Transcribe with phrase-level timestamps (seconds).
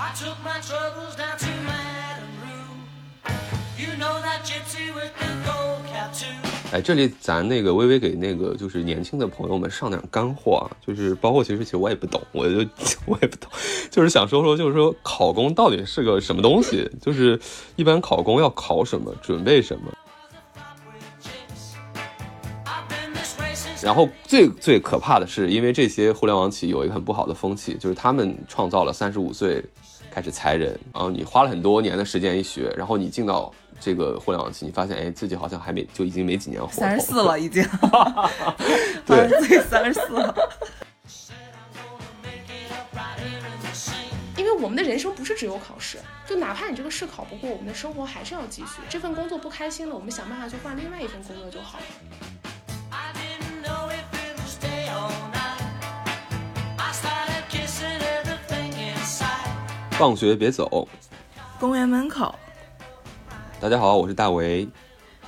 [0.00, 2.78] I took my troubles down to Madame Rue.
[3.76, 6.28] You know that gypsy with the gold cap too.
[6.70, 12.58] 哎，这里咱那个微微给那个就是年轻的朋友们上点干货啊，就是包括其实其实我也不懂，我就
[13.06, 13.50] 我也不懂，
[13.90, 17.40] 就是想说说，就是说考公到底是个什么东西，就是
[17.74, 19.92] 一般考公要考什么，准备什么。
[23.82, 29.64] 然后最最可怕的是，因为这些互联网企业有一个很不好的风气，就是他们创造了三十五岁
[30.10, 37.62] 开始裁人，然后你花了很多年的时间一学，然后你进到这个互联网企，你发现哎自己好像还没就已经没几年活头，三十四了 已经，
[39.06, 40.02] 对自己三十四.
[44.36, 48.80] 因为我们的人生不是只有考试，就哪怕你这个试考不过，我们的生活还是要继续。
[48.88, 51.84] 这份工作不开心了，我们想办法去换另外一份工作就好了。
[59.98, 60.86] 放学别走。
[61.58, 62.32] 公园门口，
[63.58, 64.68] 大家好，我是大为。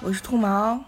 [0.01, 0.81] 我是兔毛。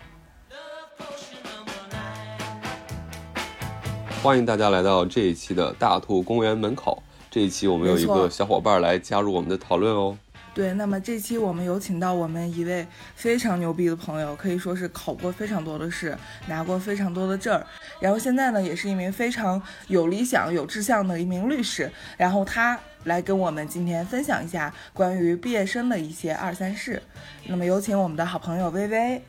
[4.23, 7.03] 欢迎大家来到这一期的大兔公园门口。
[7.29, 10.17] 这一期我们有一个小伙伴来加入我们的讨论哦。
[10.55, 17.67] 对，那么这期我们有请到我们一位非常牛逼的朋友，可以说是考过非常多的试，拿过非常多的证儿，
[17.99, 21.91] 然后现在呢也是一名非常有理想、有志向的一名律师。
[22.19, 27.03] 然后他来跟我们今天分享一下关于毕业生的一些二三事。
[27.47, 29.23] 那么有请我们的好朋友微微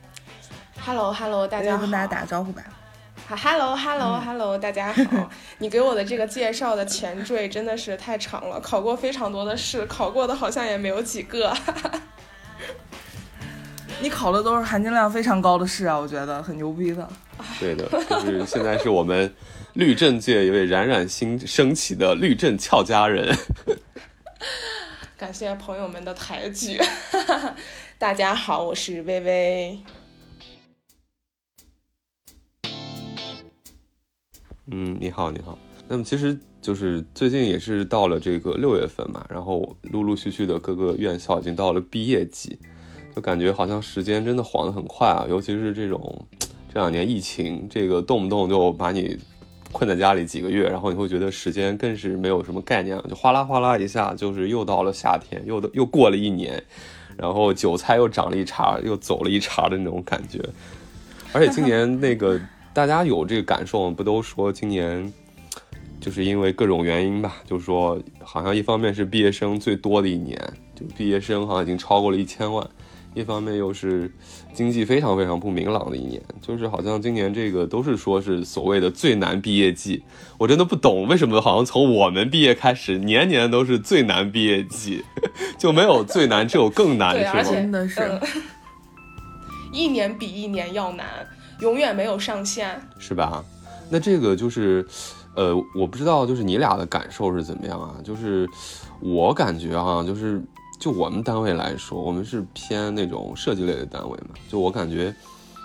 [0.80, 1.80] ，Hello Hello，大家好。
[1.80, 2.62] 跟大家打个招呼吧。
[3.26, 5.30] 好，Hello Hello Hello，大家好。
[5.58, 11.52] 你给我的这个介绍的前缀真的是太长了，考过非常多的试，考过的好像也没有几个。
[14.02, 17.08] 你考的都是含金量非常高的试啊，我觉得很牛逼的。
[17.58, 19.34] 对的，就是现在是我们
[19.74, 23.36] 律政界一位冉冉新升起的律政俏佳人。
[25.18, 26.78] 感谢朋友们的抬举。
[27.98, 29.78] 大家好，我是微微。
[34.70, 35.58] 嗯，你好，你好。
[35.88, 42.56] 那么其实就是最近也是到了这个六月份嘛，然后陆陆续续的各个院校已经到了毕业季，
[43.12, 46.24] 就感觉好像时间真的晃得很快啊，尤其是这种
[46.72, 49.18] 这两年疫情，这个动不动就把你
[49.74, 56.62] 困在家里几个月，然后你会觉得时间更是没有什么概念了，就哗啦哗啦一下，就是又到了夏天，又的又过了一年，
[57.18, 60.40] 然后韭菜又长了一茬，又走了一茬的那种感觉。
[61.32, 62.40] 而且今年那个
[62.72, 63.94] 大家有这个感受吗？
[63.96, 65.12] 不都说今年
[66.00, 70.40] 就是因为各种原因吧，就是说好像一方面是毕业生最多的一年，
[70.74, 72.64] 就毕业生好像已经超过了一千万。
[73.14, 74.10] 一方面又是
[74.52, 80.02] 经济非常非常不明朗的一年，就是好像今年这个都是说是所谓的最难毕业季，
[80.36, 85.02] 我真的不懂为什么好像从我们毕业开始，年年都是最难毕业季，
[85.56, 87.42] 就没有最难，只有更难，是吗？
[87.42, 88.00] 真的是。
[88.00, 88.20] 嗯
[89.72, 91.04] 一年比一年要难，
[91.58, 92.80] 永远没有上限。
[92.96, 93.44] 是吧？
[93.90, 94.86] 那这个就是，
[95.34, 97.96] 呃，我不知道，就是你俩的感受是怎么样啊？
[98.04, 98.48] 就是
[99.00, 100.40] 我感觉啊，就是
[100.84, 105.14] 就我们单位来说，我们是偏那种设计类的单位嘛，就我感觉，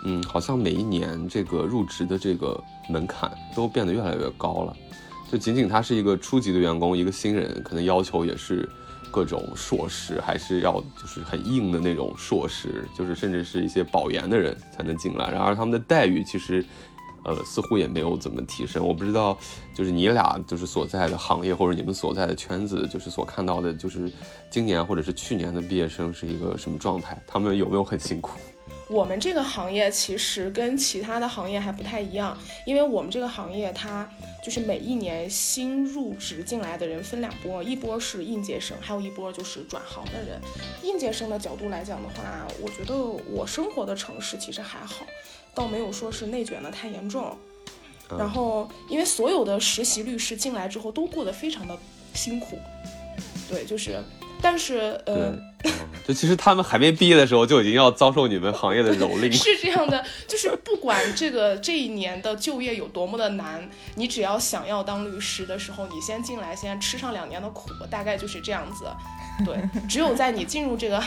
[0.05, 2.57] 嗯，好像每一年这个入职的这个
[2.87, 4.73] 门槛都变得越来越高了。
[5.29, 8.69] 就仅仅他是一个初级的员工，一个新人，可能要求也是
[9.11, 15.29] 各种硕士，还是要就是很硬的那种硕士，就是甚至是一些保研的人才能进来。
[15.29, 16.63] 然而他们的待遇其实，
[17.23, 18.85] 呃，似乎也没有怎么提升。
[18.85, 19.37] 我不知道，
[19.75, 24.11] 就是你俩就是所在的行业或者你们所在的圈子，就是所看到的，就是
[24.49, 27.21] 今年或者是去年的毕业生是一个什么状态？
[27.27, 28.39] 他们有没有很辛苦？
[28.87, 32.35] 我们这个行业其实跟其他的行业还不太一样，
[32.65, 34.07] 因为我们这个行业它
[34.43, 40.41] 就是每一年新入职进来的人分两波，一波是应届生，还有一波就是转行的人。
[40.81, 42.95] 应届生的角度来讲的话，我觉得
[43.31, 45.05] 我生活的城市其实还好，
[45.59, 47.37] 倒没有说是内卷的太严重。
[48.17, 51.77] 然后，因为所有的实习律师进来之后都过得非常的
[52.13, 52.57] 辛苦，
[53.47, 54.01] 对，就是，
[54.41, 55.31] 但是，呃，
[55.63, 55.71] 嗯
[56.07, 59.29] 就其实他们还没毕业的时候就已经要遭受你们行业的蹂躏。
[59.37, 68.85] 是这样的，就是不管这个这一年的就业有多么的难，你只要想要当律师的时候，你先进来，先吃上两年的苦，大概就是这样子。
[69.45, 69.57] 对，
[69.87, 71.01] 只有在你进入这个，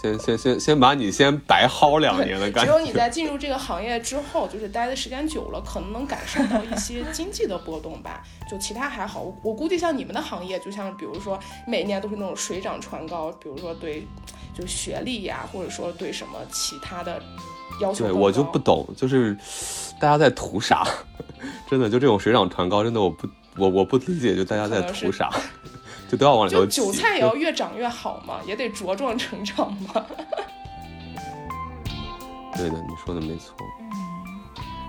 [0.00, 2.72] 先先先先把你先白薅两年的感觉。
[2.72, 8.22] 只有你在进入这个行业之后，就是待的时间久了，可能能感受到一些经济的波动吧。
[8.50, 14.06] 就其他还好，我我估计像你们的行业，就像比如说每年都是那种水涨船高，比如说对
[14.54, 17.22] 就学历呀，或者说对什么其他的
[17.80, 19.34] 要求对我就不懂，就是
[19.98, 20.86] 大家在图啥？
[21.70, 23.26] 真的，就这种水涨船高，真的我不
[23.56, 25.30] 我我不理解，就大家在图啥？
[26.12, 30.04] 就都要往里头韭菜也要越长越好嘛，也得茁壮成长嘛。
[32.54, 33.56] 对的，你说的没错。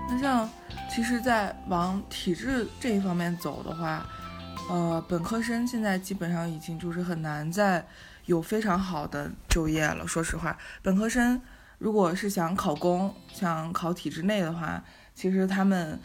[0.06, 0.46] 那像，
[0.94, 4.06] 其实，在往体制这一方面走的话，
[4.68, 7.82] 呃，本科生现在基本上已经就是很难再
[8.26, 10.06] 有非常好的就业了。
[10.06, 11.40] 说实话，本科生
[11.78, 14.84] 如果是想考公、想考体制内的话，
[15.14, 15.98] 其实他们。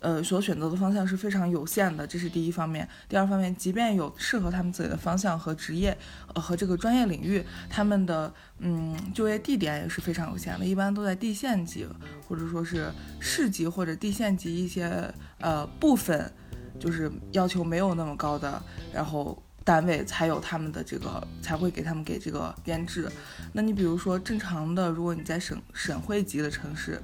[0.00, 2.88] 呃，所选择的方向是非常有限的，这是第一方面。
[3.08, 5.96] 第二方面，即便有适合他们自己的方向和职业，
[6.34, 11.84] 呃，和这个专业领域，他们的嗯就业地点也是非常有限的，一般都在地县级，
[12.28, 16.32] 或者说是市级或者地县级一些呃部分，
[16.78, 18.62] 就是要求没有那么高的，
[18.92, 23.10] 然后单位才有他们的这个才会给他们给这个编制。
[23.52, 27.02] 那你比如说正常的，如果你在省省会级的城市，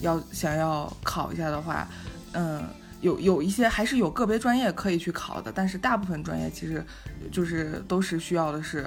[0.00, 1.86] 要想要考一下的话。
[2.34, 2.62] 嗯，
[3.00, 6.84] 有有一些还是有个别专业可以去考的，但是大部分专业其实
[7.32, 8.86] 就是都是需要的是，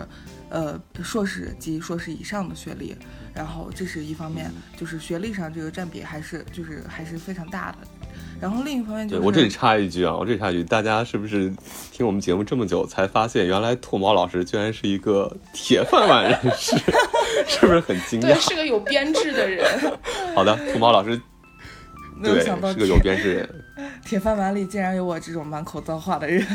[0.50, 2.96] 呃，硕士及硕士以上的学历。
[3.34, 7.78] 然后这是一方面，就是学历上这个占比还是就是还是非常大的。
[8.42, 11.54] 然后另一方面就是，我这里插一句啊，我这里插一句，大家是不是
[11.92, 16.76] 听我们节目这么久才发现，原来兔毛老师居然是一个铁饭碗人士，
[17.48, 18.50] 是不是很惊讶对，讶？
[18.50, 19.64] 是个有编制的人。
[20.34, 21.22] 好的，兔毛老师对
[22.20, 23.64] 没有想到是个有编制人。
[24.04, 26.46] 铁饭碗里竟然有我这种满口脏话的人。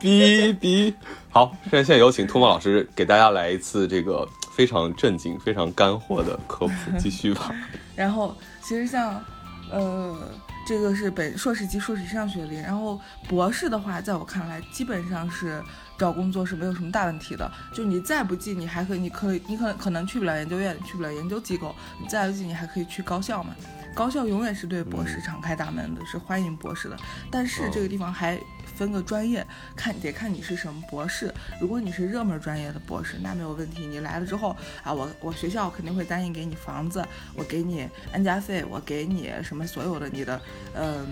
[0.00, 0.94] 哔哔，
[1.28, 7.52] 好，现在现在有请兔毛老师给大家来一次这个非常正经、非常干货的科普，继续吧。
[7.96, 8.32] 然后
[8.62, 9.20] 其实像，
[9.72, 10.16] 呃，
[10.66, 15.60] 这个是本硕士及硕士以上学历，然后博士的话，在我看来，基本上是
[15.98, 17.50] 找工作是没有什么大问题的。
[17.72, 23.54] 就你再不济，你还可以，你可以，你可可能去不了研究院，去不了研究机构，你再不济，你还可以去高校嘛。
[23.98, 26.96] 高校永远是对博士敞开大门的，是欢迎博士的。
[27.32, 31.34] 但是这个地方还分个专业，看得看你是什么博士。
[31.60, 33.84] 如果你是热门专业的博士，那没有问题。
[33.88, 34.54] 你来了之后
[34.84, 37.04] 啊，我我学校肯定会答应给你房子，
[37.34, 40.40] 我给你安家费，我给你什么所有的你的，
[40.76, 41.04] 嗯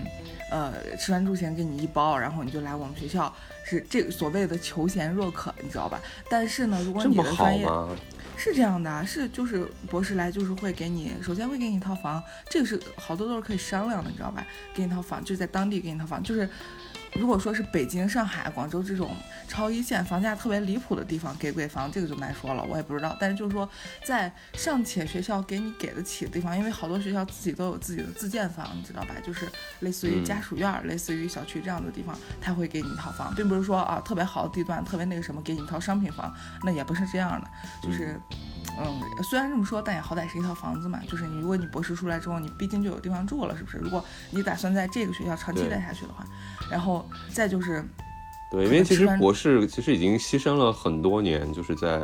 [0.53, 3.35] 呃吃饭住行给你一包，然后你就来我们学校，
[3.65, 6.01] 是这个所谓的求贤若渴，你知道吧？
[6.31, 7.89] 但是呢，如果你的专业吗？
[8.37, 14.47] 是这样的，是就是博士来就是会给你，首先会给你一套房，这个是好多都是可以商量的，你知道吧？
[14.75, 16.49] 给你一套房，就是在当地给你一套房，就是
[17.19, 19.17] 如果说是北京、上海、广州这种
[19.49, 23.17] 超一线房价特别离谱的地方给不给房，这个就难说了，我也不知道。
[23.19, 23.69] 但是就是说，
[24.05, 29.15] 在尚且学校给你给得起的地方，因为好多学校自己都有自己的自建房，你知道吧？
[29.25, 29.49] 就是
[29.81, 36.33] 类似于嗯家属院儿、类似于小区这样的地方，他会给你一套房，并不是说啊特别好的地段、特别那个什么给你一套商品房，
[36.63, 37.49] 那也不是这样的，
[37.83, 38.21] 就是。
[38.79, 41.01] 嗯，虽然这么说，但也好歹是一套房子嘛。
[41.09, 43.79] 就是你，如果你博士出来之后，你毕竟就有地方住了，是不是？
[43.79, 46.27] 如果你打算在这个学校长期待下去的话，
[46.71, 47.85] 然后再就是，
[48.51, 52.03] 对，因为其实博士其实已经牺牲了很多年，就是在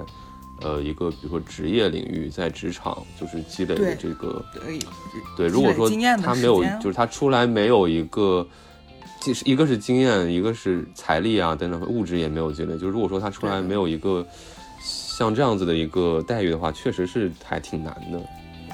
[0.60, 4.44] 呃一个比如说职业领域，在职场就是积累的这个
[5.37, 5.88] 对如果说
[6.19, 8.46] 他没有，就是他出来没有一个，
[9.20, 12.75] 即是一个是经验，一个是财力啊等等，物质也没有积累。
[12.75, 14.26] 就是如果说他出来没有一个
[14.81, 18.20] 像这样子的一个待遇的话，确实是还挺难的。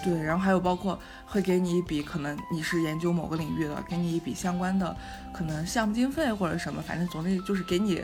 [0.05, 0.99] 对，然后还有包括
[1.29, 4.97] 会给你一笔，可能你是研究某个领域的，给你一笔相关的
[5.33, 8.03] 可能项目经费或者什么，反正总之就是给你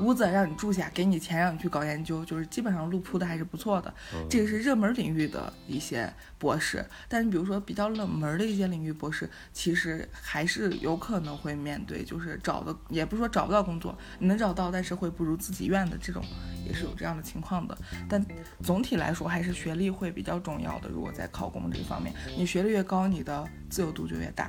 [0.00, 3.92] 屋子让你住下，给你钱让你去搞研究，就是基本上路铺的还是不错的。
[4.28, 16.22] 这个是热门领域的一些博士，但是比如说比较冷门的一些领域博士，其实还是有可能会面对，就是找的也不是说找不到工作，你能找到，但是会不如自己愿的这种，
[16.66, 17.76] 也是有这样的情况的。
[18.08, 18.24] 但
[18.62, 20.88] 总体来说，还是学历会比较重要的。
[20.88, 24.48] 如果在考公这方面，你学历越高，你的自由度就越大。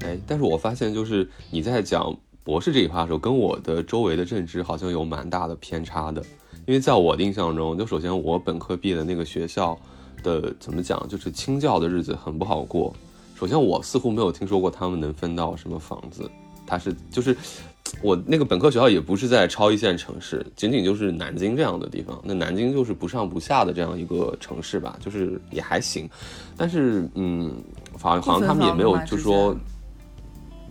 [0.00, 6.22] 哎，但是我发现就是你在讲博士这一趴的时候，跟我的周围的认知好像有蛮大的偏差的。
[6.66, 9.78] 因为在我的印象中，就首先我本科毕业的那个学校
[10.22, 12.94] 的怎么讲，就是清教的日子很不好过。
[13.34, 16.30] 首先我似乎没有听说过他们能分到什么房子，
[16.66, 17.36] 他是就是
[18.00, 22.18] 我那个本科学校也不是在超一线城市，仅仅就是南京这样的地方。
[22.24, 26.08] 那南京就是不上不下的这样一个城市吧，就是也还行。
[26.56, 27.54] 但是嗯，
[27.98, 29.54] 好像好像他们也没有就说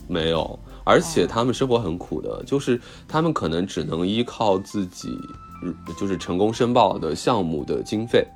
[0.08, 5.18] 没有，而且他们生活很苦的，就是他们可能只能依靠自己，
[5.62, 8.26] 嗯就是成功申报的项目的经费，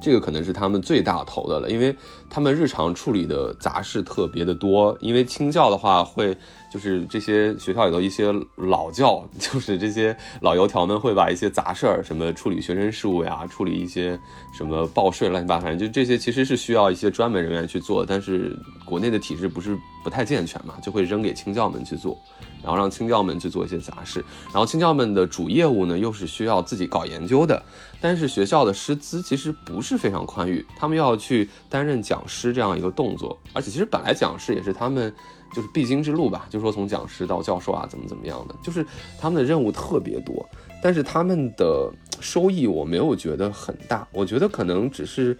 [0.00, 1.94] 这个可能是他们最大头的了，因为
[2.30, 4.96] 他们日常处理的杂事特别的多。
[5.00, 6.36] 因为清教的话，会
[6.72, 14.18] 就是这些学校里头一些老教，就是这些老油条们会把一些杂事儿，什么处理学生事务呀，处理一些
[14.56, 22.16] 什么报税乱七八糟，反正就这些其实是需要一些专门人员去做，但是国内的体制不是不太健全嘛，就会扔给清教们去做，
[22.62, 24.24] 然后让清教们去做一些杂事。
[24.46, 27.60] 然后清教们的主业务呢，又是需要自己搞研究的，
[28.00, 35.12] 但是学校的师资其实不是非常宽裕，他们要去担任讲师这样一个动作，而且其实本来讲师也是他们
[35.54, 38.86] 就是必经之路吧，就说从讲师到教授啊，怎么怎么样的，就是
[39.18, 40.48] 他们的任务特别多，
[40.82, 41.90] 但是他们的
[42.20, 45.36] 收益我没有觉得很大，我觉得可能只是。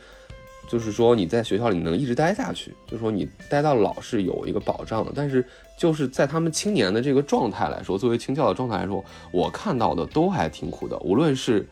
[0.71, 5.11] 就是说你在学校里能一直待下去，就是说你待到老是有一个保障的。
[5.15, 5.43] 但是
[5.79, 10.99] 就是在他们青年的这个状态来说，作为青教的状态来说，我看到的都还挺苦的。
[10.99, 11.67] 无论是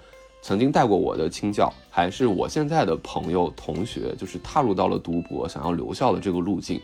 [0.47, 6.81] 曾经带过我的青教，还是我现在的朋友同学，就是踏入到了读博、想要留校的这个路径，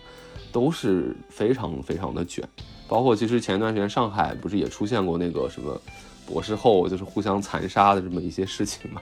[0.51, 2.43] 都是非常非常的卷。
[2.89, 5.81] 包括其实前一段时间上海不是也出现过那个什么
[6.27, 9.01] 博士后就是互相残杀的这么一些事情吗？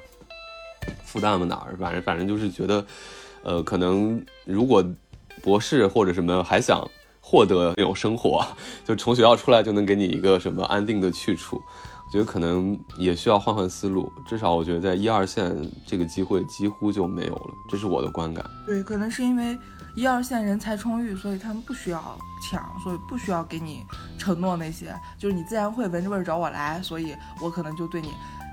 [1.05, 1.47] 复旦吗？
[1.47, 1.75] 哪儿？
[1.79, 2.85] 反正反正就是觉得，
[3.43, 4.85] 呃，可能如果
[5.43, 6.87] 博士或者什么还想
[7.23, 8.47] 获得那种生活，
[8.85, 11.59] 就从学校出来就能给你一个什么安定的去处，
[12.11, 14.13] 觉得可能也需要换换思路。
[14.27, 15.55] 至少我觉得在一二线
[15.87, 18.45] 这个机会几乎就没有了，这是我的观感。
[18.67, 19.59] 对，可能是因为
[19.95, 22.19] 一二线人才充裕，所以他们不需要
[22.51, 23.85] 抢，所以不需要给你
[24.19, 28.09] 承诺那些，就是你自然会闻着味儿找我来，所以我可能就对你。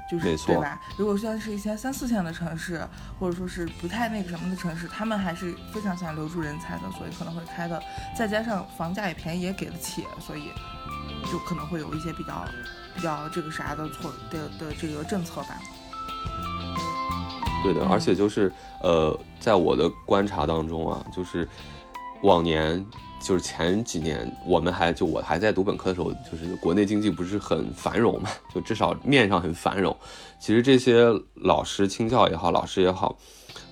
[0.09, 0.79] 就是没错对吧？
[0.95, 2.81] 如果现在是一些三四线的城市，
[3.19, 7.77] 或者说是不太那个什么的城市，他们还是非常想留住人才的，所以可能会开的，
[8.17, 10.43] 再加上房价也便宜，也给得起，所以
[11.29, 12.45] 就可能会有一些比较
[12.97, 15.61] 比较这个啥的措的的这个政策吧。
[17.63, 18.51] 对的，而且就是
[18.81, 21.47] 呃，在我的观察当中啊，就是
[22.23, 22.83] 往年
[23.19, 29.95] 就是前几年，我们还就我还在读本科的时候，就是国内经济不是很繁荣嘛，就至少面上很繁荣。
[30.39, 33.17] 其实这些老师、青教也好，老师也好，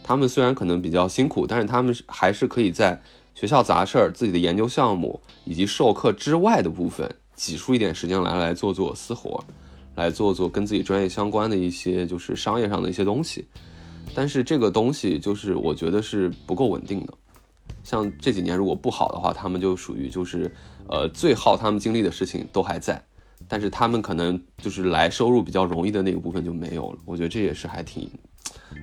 [0.03, 3.01] 他们虽然可能比较辛苦，但是他们还是可以在
[3.34, 9.44] 学校杂事儿、自己的研究项目以及授课之外的部分，挤出一点时间来来做做私活，
[9.96, 13.46] 来做做跟自己专业相关的一些就是商业上的一些东西。
[14.13, 17.13] 但是这个东西就是我觉得是不够稳定的。
[17.84, 20.51] 像这几年如果不好的话，他们就属于就是
[20.88, 23.04] 呃最耗他们精力的事情都还在，
[23.48, 27.00] 但是他们可能就是来收入比较容易的那个部分就没有了。
[27.06, 28.10] 我觉得这也是还挺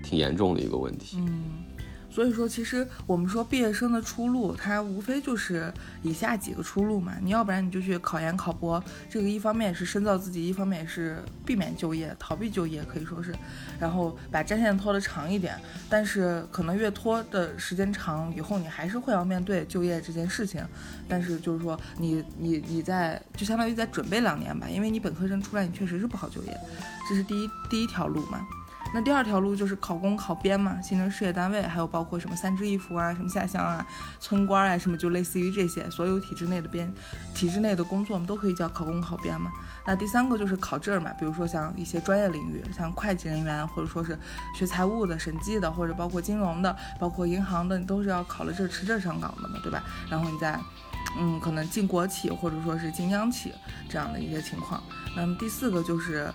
[0.04, 1.16] 挺严重的一个问题。
[1.21, 1.64] 嗯，
[2.12, 7.14] 所以说，其实我们说毕业生的出路，它无非就是以下几个出路嘛。
[7.23, 13.35] 你要不然你就去考研考博，这个一方面是深造自己，一方面是避免就业、逃避就业，可以说是，
[13.81, 15.59] 然后把战线拖得长一点。
[15.88, 20.62] 但是可能越拖的时间长，以后你还是会要面对就业这件事情。
[21.09, 26.61] 但是就是说，你你你在就相当于在准备两年吧，因为你本科生出来，你确实是不好就业，
[27.09, 28.47] 这是第一第一条路嘛。
[28.94, 33.87] 那第二条路就是考公考编嘛，形成事业单位，还有包括什么三支一扶啊，什么下乡啊、
[34.20, 36.92] 村官啊，什么就类似于这些，所有体制内的编、
[37.34, 39.50] 体制内的工作，我们都可以叫考公考编嘛。
[39.87, 44.18] 那第三个就是考证嘛，比如说像一些专业领域，像会计人员，或者说是
[44.54, 49.82] 学财务的、审计的，或者包括金融的、包括银行的，你都是要考了证持证上岗的嘛，对吧？
[50.11, 50.61] 然后你再。
[51.18, 53.52] 嗯，可能进国企或者说是进央企
[53.87, 54.82] 这样的一些情况。
[55.14, 56.32] 那么第四个就是，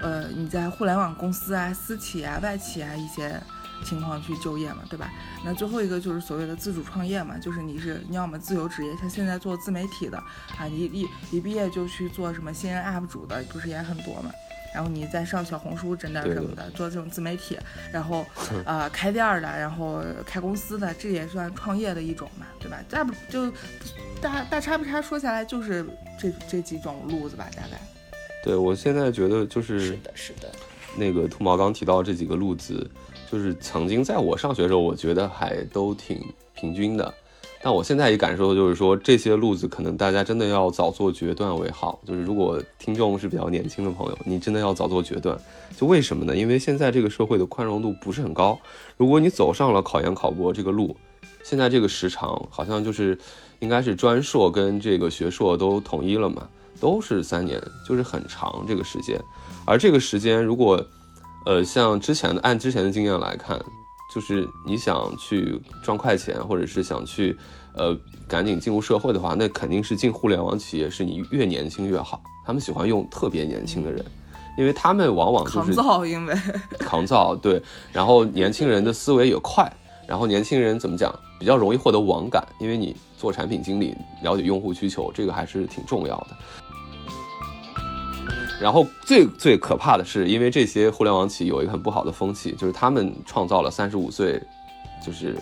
[0.00, 3.40] 呃，你在互联网公司啊、私企啊、外企啊一些
[3.84, 5.10] 情况去就业嘛，对吧？
[5.44, 10.18] 那最后一个就是所谓的自主创业嘛，就是你是你要么自由职业，像现在做自媒体的
[10.58, 14.30] 啊，你一一毕业就去做什么新人 UP 主的，不是也很多嘛？
[14.74, 17.58] 然后你再上小红书整点什么的，做这种自媒体，
[17.90, 18.26] 然后
[18.66, 22.78] 呃开店儿的，然后开公司的，这也算创业的一种嘛，对吧？
[22.90, 23.50] 大不就
[24.20, 25.84] 大大差不差说下来就是
[26.18, 27.80] 这这几种路子吧，大概。
[28.44, 30.50] 对我现在觉得就是是的，是的，
[30.96, 32.88] 那个兔毛刚提到这几个路子，
[33.30, 36.20] 就是曾经在我上学的时候，我觉得还都挺
[36.54, 37.12] 平均的。
[37.60, 41.98] 但我现在也感受就是说，这些路子可能大家真的要早做决断为好。
[42.06, 45.36] 就是如果听众是比较年轻的朋友，你真的要早做决断。
[45.76, 46.36] 就为什么呢？
[46.36, 48.56] 因为现在这个社会的宽容度不是很高。
[48.96, 50.96] 如果你走上了考研考博这个路，
[51.42, 53.18] 现在这个时长好像就是
[53.58, 56.48] 应该是专硕跟这个学硕都统一了嘛，
[56.80, 59.20] 都是三年，就是很长这个时间。
[59.66, 60.84] 而这个时间如果
[61.44, 63.60] 呃像之前的按之前的经验来看，
[64.14, 67.36] 就是你想去赚快钱，或者是想去，
[67.74, 67.94] 呃，
[68.26, 72.22] 赶紧进入社会的话，那肯定是进互联网企业，是你越年轻越好。
[72.46, 74.02] 他们喜欢用特别年轻的人，
[74.56, 76.34] 因为他们往往就抗是造，因为
[76.78, 77.62] 抗造，对。
[77.92, 79.70] 然后年轻人的思维也快，
[80.06, 86.28] 然后年轻人怎么讲，比较容易获得网感，因为你做产品经理，了解用户需求，这个还是挺重要的。
[88.60, 94.42] 然后最最可怕的是，因为这些互联网企业有一个很不好的风气，就是他们创造了三十五岁，
[95.04, 95.36] 就是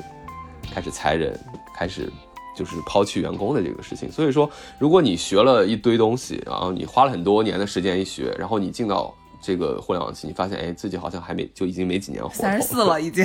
[0.71, 1.39] 开始裁人，
[1.75, 2.13] 开始
[2.55, 4.13] 就是抛弃员工的这个事情。
[4.13, 9.15] 所以说，如果你学了一堆东西，然后你花了很多年的时间一学，然后你进到
[9.47, 13.25] 这个互联网期，你发现哎自己好像还没就已经没几年活三十四了已经，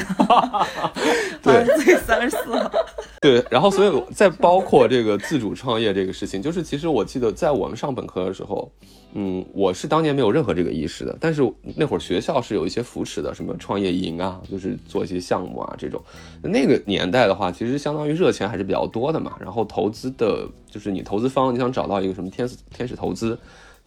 [1.41, 2.71] 对自己三十四了。
[3.19, 8.71] 对，然后所以再包括这个自主创业这个事情，就是其实我记得在我们上本科的时候，
[9.13, 11.41] 嗯，我是当年没有任何这个意识的，但是
[11.75, 16.01] 那会儿学校是有一些扶持的，什么创业营啊，就是做一些项目啊这种。
[16.43, 23.37] 那个年代的话，其实相当于热钱还是比较多的嘛，然后投资的，就是你投资方，你想找到一个什么天使天使投资。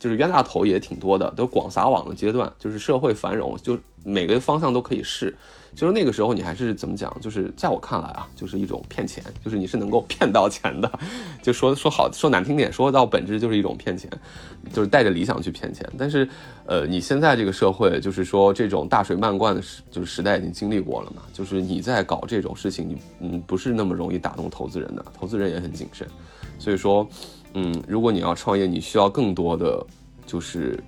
[0.05, 5.35] 就是冤大头也挺多的，都广撒网的阶段，就是社会繁荣，就每个方向都可以试。
[5.75, 7.11] 就是那个时候，你还是怎么讲？
[7.23, 10.93] 就是在我看来啊，就是一种骗钱，就是你是能够骗到钱的。
[11.43, 14.11] 就说说好说难听点，说到本质就是一种骗钱，
[14.75, 15.91] 就是带着理想去骗钱。
[15.97, 16.29] 但是，
[16.67, 21.23] 呃，你现在这个社会，就是说这种大水漫灌的时，就是时代已经经历过了嘛。
[21.33, 26.07] 就是你在搞这种事情，你嗯不是那么容易打动投资人的，投资人也很谨慎。
[26.59, 27.09] 所以说，
[27.55, 29.85] 嗯，如果你要创业，你需要更多的
[30.27, 30.79] 就是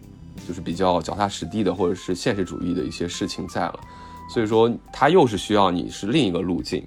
[0.47, 3.81] 就是比较脚踏实地的，或者是现实主义的一些事情在了。
[4.29, 6.87] 所以说，它又是需要你是另一个路径。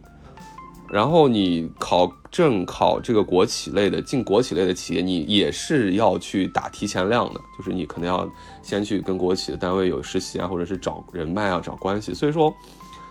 [0.92, 8.28] 然后你考证考这个国企类的进国企类的企业，你也是要去打提前量的，就是你可能要
[8.64, 12.12] 先去跟国企的单位有实习啊，或者是找人脉啊，找关系。
[12.12, 12.52] 所以说，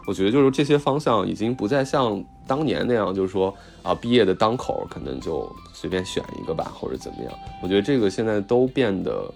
[0.08, 7.32] 我觉得就是这些方向已经不再像当年那样，就是说啊，毕业的当口可能就随便选一个吧，或者怎么样。
[7.62, 9.30] 我觉得这个现在都变得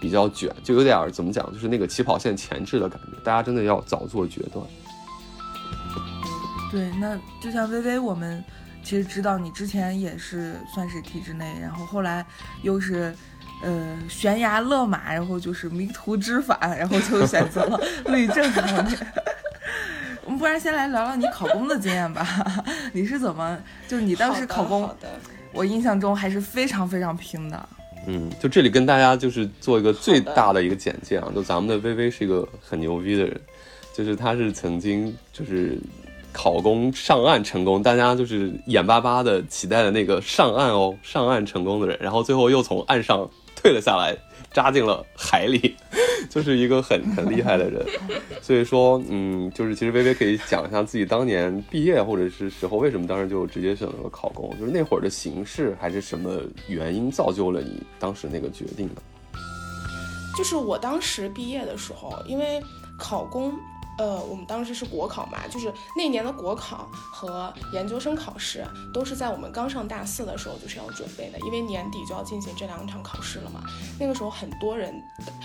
[0.00, 4.64] 比较卷，就有点儿怎么讲，就是那个起跑线前置的感觉，大家真的要早做决断。
[6.70, 8.44] 对，那就像微微，我们
[8.84, 12.24] 其实知道你之前也是算是体制内，然后后来
[12.62, 13.12] 又是
[13.60, 18.96] 呃悬崖勒马，然后就是迷途知返，然后就选择了 律政方面。
[20.26, 22.26] 我们不然先来聊聊你考公的经验吧，
[22.92, 23.56] 你是怎么？
[23.86, 24.92] 就是你当时考公，
[25.52, 27.68] 我印象中还是非常非常拼的。
[28.08, 33.40] 嗯，就这里跟大家就是做一个最大的一个简介啊，就咱们的微微是一个很牛逼的人，
[33.94, 35.78] 就是他是曾经就是
[36.32, 44.16] 考公上岸成功，大家就是眼巴巴的期待的那个上岸哦，上岸成功的人，然后最后又从岸上退了下来，
[44.56, 45.76] 扎进了海里，
[46.30, 47.84] 就是一个很很厉害的人。
[48.40, 59.02] 所以说，嗯，就是其实微微可以讲一下自己当年毕业或者是时候为什么当时就直接选择了考公，就是那会儿的形式还是什么原因造就了你当时那个决定呢？
[60.38, 62.58] 就是我当时毕业的时候，因为
[62.98, 63.52] 考公，
[63.98, 73.62] 呃，我们当时是国考嘛，就是那年的国考和研究生考试都是在我们刚上大四的时候就是要准备的，因为年底就要进行这两场考试了嘛。
[73.98, 75.02] 那个时候很多人，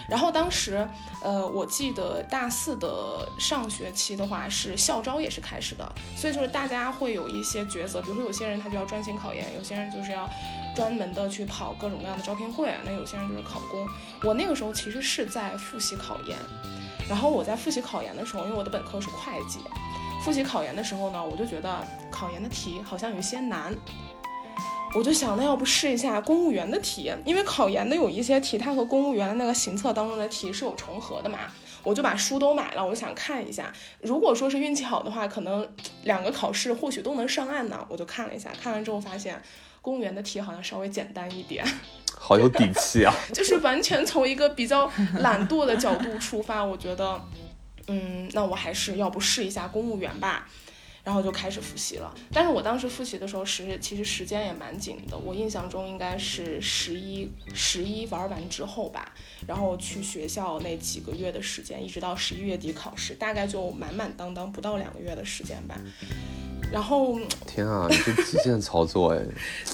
[0.09, 0.87] 然后当时，
[1.23, 10.29] 呃，我记得大四的上学期的话是校招也是开始的，所以就是大家会有一些抉择，比如说有些人他就要专心考研，有些人就是要
[10.75, 13.87] 专门的去跑各种各样的招聘会，那有些人就是考公。
[14.23, 16.37] 我那个时候其实是在复习考研，
[17.09, 19.59] 然后我在复习考研的时候，因为我的本科是会计，
[20.23, 23.75] 复习考研的时候呢，我就觉得考研的题好像有些难，
[24.95, 31.39] 我就想那要不试一下公务员的题，因为考研的有一些题它和公务员的那个行测当中的题是有重合的嘛。
[31.83, 33.73] 我就把书都买了，我想看一下。
[34.01, 35.67] 如果说是运气好的话，可能
[36.03, 37.83] 两个考试或许都能上岸呢。
[37.89, 39.41] 我就看了一下，看完之后发现
[39.81, 41.65] 公务员的题好像稍微简单一点。
[42.23, 43.12] 好有底气啊！
[43.34, 47.19] 就是完全从一个比较懒惰的角度出发，我觉得，
[47.88, 50.47] 嗯，那我还是要不试一下公务员吧，
[51.03, 52.13] 然后就开始复习了。
[52.31, 59.12] 但是我当时复习的时候时其实时间也蛮紧的，我印象中应该是十一十一玩完之后吧，
[59.47, 65.75] 然后去学校那几个月的时间，一直到十一月底考试，大概就满满当当不到两个月的时间吧。
[66.71, 69.19] 然后天啊，你这极限操作哎，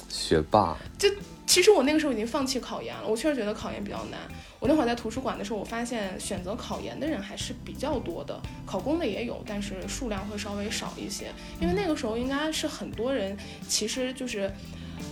[0.09, 0.75] 学霸！
[0.97, 1.07] 就
[1.47, 4.19] 其实我那个时候已经放弃考研了，我确实觉得考研比较难。
[4.59, 11.31] 我那会儿在图书馆的时候，我发现选择考研的人还是比较多的，考公的也有，但是数量会稍微少一些。
[11.61, 13.35] 因为那个时候应该是很多人
[13.67, 14.51] 其实就是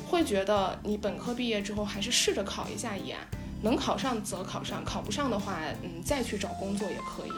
[0.08, 3.18] 会觉得你本科毕业之后还是试着考一下研，
[3.62, 7.32] 能考上则考上，考不上的话，嗯，再去找工作也可以。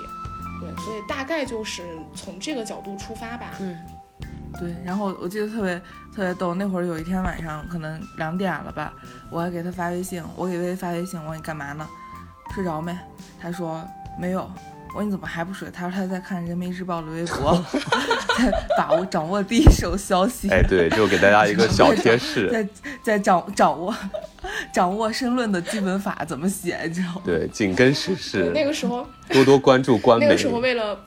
[0.59, 1.83] 对，所以大概就是
[2.15, 3.53] 从这个角度出发吧。
[3.59, 3.77] 嗯，
[4.59, 5.79] 对，然后我记得特别
[6.15, 8.91] 特别逗，那会儿有一天晚上可能两点了吧，
[9.29, 11.87] 我还给他发微信，我给薇薇发微信，我说你干嘛呢？
[12.55, 12.97] 睡着没？
[13.39, 13.85] 他说
[14.19, 14.49] 没有。
[14.95, 15.69] 我说你怎么还不睡？
[15.69, 17.61] 他说他在看人民日报的微博，
[18.39, 20.49] 在把握掌握第一手消息。
[20.49, 22.67] 哎，对，就给大家一个小贴士， 在
[23.03, 23.93] 在掌掌握
[24.73, 27.21] 掌握申论的基本法怎么写，你知道吗？
[27.25, 30.25] 对，紧跟时事，那个时候多多关注官媒。
[30.25, 30.97] 那个时候为了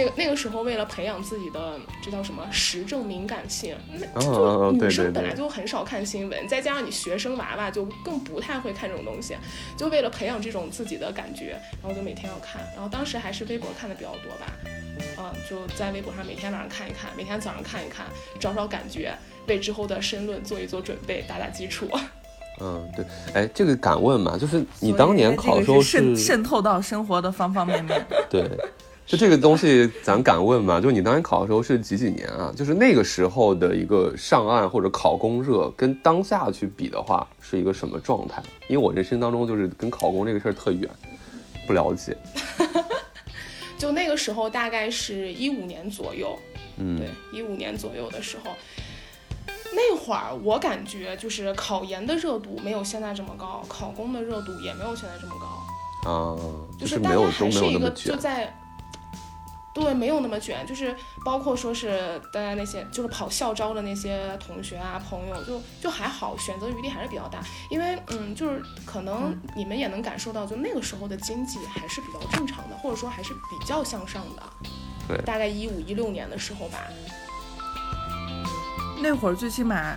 [0.00, 9.36] 那个那个时候为了培养自己的这叫什么时政敏感性，那嗯就女生本来就很少看新闻，再加上你学生娃娃就更不太会看这种东西，
[9.76, 14.46] 就为了培养这种自己的感觉，然后就每天要看，然后当时还是微博看的比较多吧，
[15.18, 18.06] 嗯，就在微博上每天晚上看一看，每天早上看一看，
[18.38, 19.12] 找找感觉，
[19.48, 21.86] 为之后的申论做一做准备，打打基础。
[22.62, 24.38] 嗯，对，哎，这个敢问嘛？
[24.38, 28.06] 就是你当年考的时候是渗渗透到生活的方方面面。
[28.28, 28.50] 对，
[29.10, 30.80] 就这个东西，咱敢问吗？
[30.80, 32.54] 就你当年考的时候是几几年啊？
[32.56, 38.40] 就是那个时候的一个上岸或者考公热，跟当下去比的话，是一个什么状态？
[38.68, 40.88] 因为我人生当中就是跟考公这个事儿特远，
[41.66, 42.16] 不了解。
[43.76, 46.38] 就那个时候大概是一五年左右，
[46.76, 48.52] 嗯对，一五年左右的时候，
[49.74, 55.34] 那会儿我感觉就是考研的热度没有现在这么高，考公的热度也没有现在这么
[56.04, 56.38] 高，啊，
[56.78, 58.18] 就是是大没有都家还是没有那么一个就卷。
[58.20, 58.56] 在。
[59.72, 67.40] 对，没有那么卷，就是包括说是大家那些就是跑校招的那些同学啊朋友，就就还好，选择余地还是比较大。
[67.70, 74.42] 因为嗯，就是可能你们也能感受到，就那个时候的经济还是比较正常的，或者说还是比较向上的。
[75.06, 76.78] 对大概一五一六年的时候吧，
[79.00, 79.96] 那会儿最起码，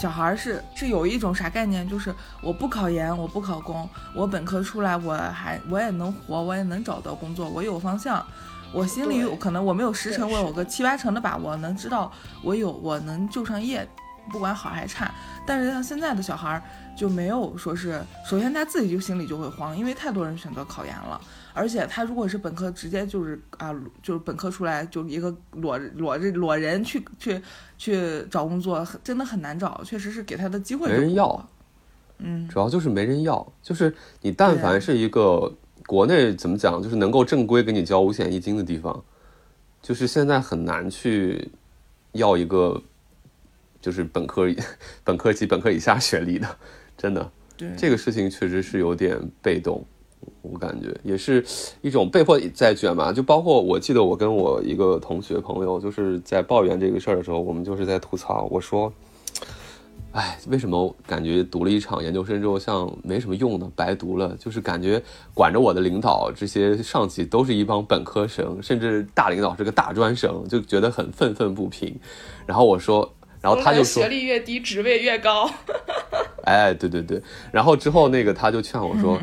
[0.00, 8.24] 小孩儿是是有一种啥概念，就是我不考研，我不考公，我本科出来我还我也能活，我也能找到工作，我有方向。
[8.72, 12.10] 我心里有可能我没有十成，我有个七八成的把握，能知道
[12.42, 13.86] 我有我能就上业，
[14.30, 15.12] 不管好还差。
[15.46, 16.62] 但是像现在的小孩儿
[16.96, 21.20] 就没有说是，首先他自己就心里就会慌，因为太多人选择考研了，
[21.52, 27.42] 而且他如果是本科，直接就是啊，就是本科出来就一个裸裸裸人去去
[27.76, 31.48] 去找工作，真的很难找，确实是给他的机会没人要就不多。
[32.18, 35.52] 嗯，主要就是没人要，就是你但凡是一个
[35.92, 39.04] 国内怎么讲，就是能够正规给你交五险一金的地方，
[39.82, 41.50] 就是现在很难去
[42.12, 42.80] 要一个
[43.78, 44.46] 就是本科
[45.04, 46.48] 本科及本科以下学历的，
[46.96, 49.84] 真的对，这个事情确实是有点被动，
[50.40, 51.44] 我感觉也是
[51.82, 53.12] 一种被迫在卷嘛。
[53.12, 58.90] 就包括我记得我跟我一个同学朋友就是在抱怨这个事儿的时候，我们就是在吐槽，我说。
[60.12, 63.70] 哎，为什么感觉读了一场研究生之后像没什么用呢？
[63.74, 71.98] 白读了，就是感觉管着我的领导这些上级都是一帮本科生，甚至大领导是个大专生，就觉得很愤愤不平。
[72.44, 75.50] 然后我说， 然后他就说学，历越低，职位越高。
[76.44, 79.18] 哎，对对对，然后之后那个他就劝我说，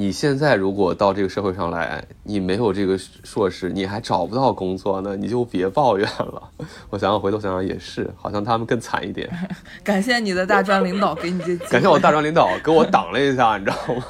[0.00, 6.40] 你现在如果到这个社会上来，你没有这个硕士，你还找不到工作呢，你就别抱怨了。
[6.88, 9.28] 我想想，回头想想也是，好像他们更惨一点。
[9.82, 14.04] 感谢你的大专领导给你这，感谢我大专领导给我挡了一下，你知道吗？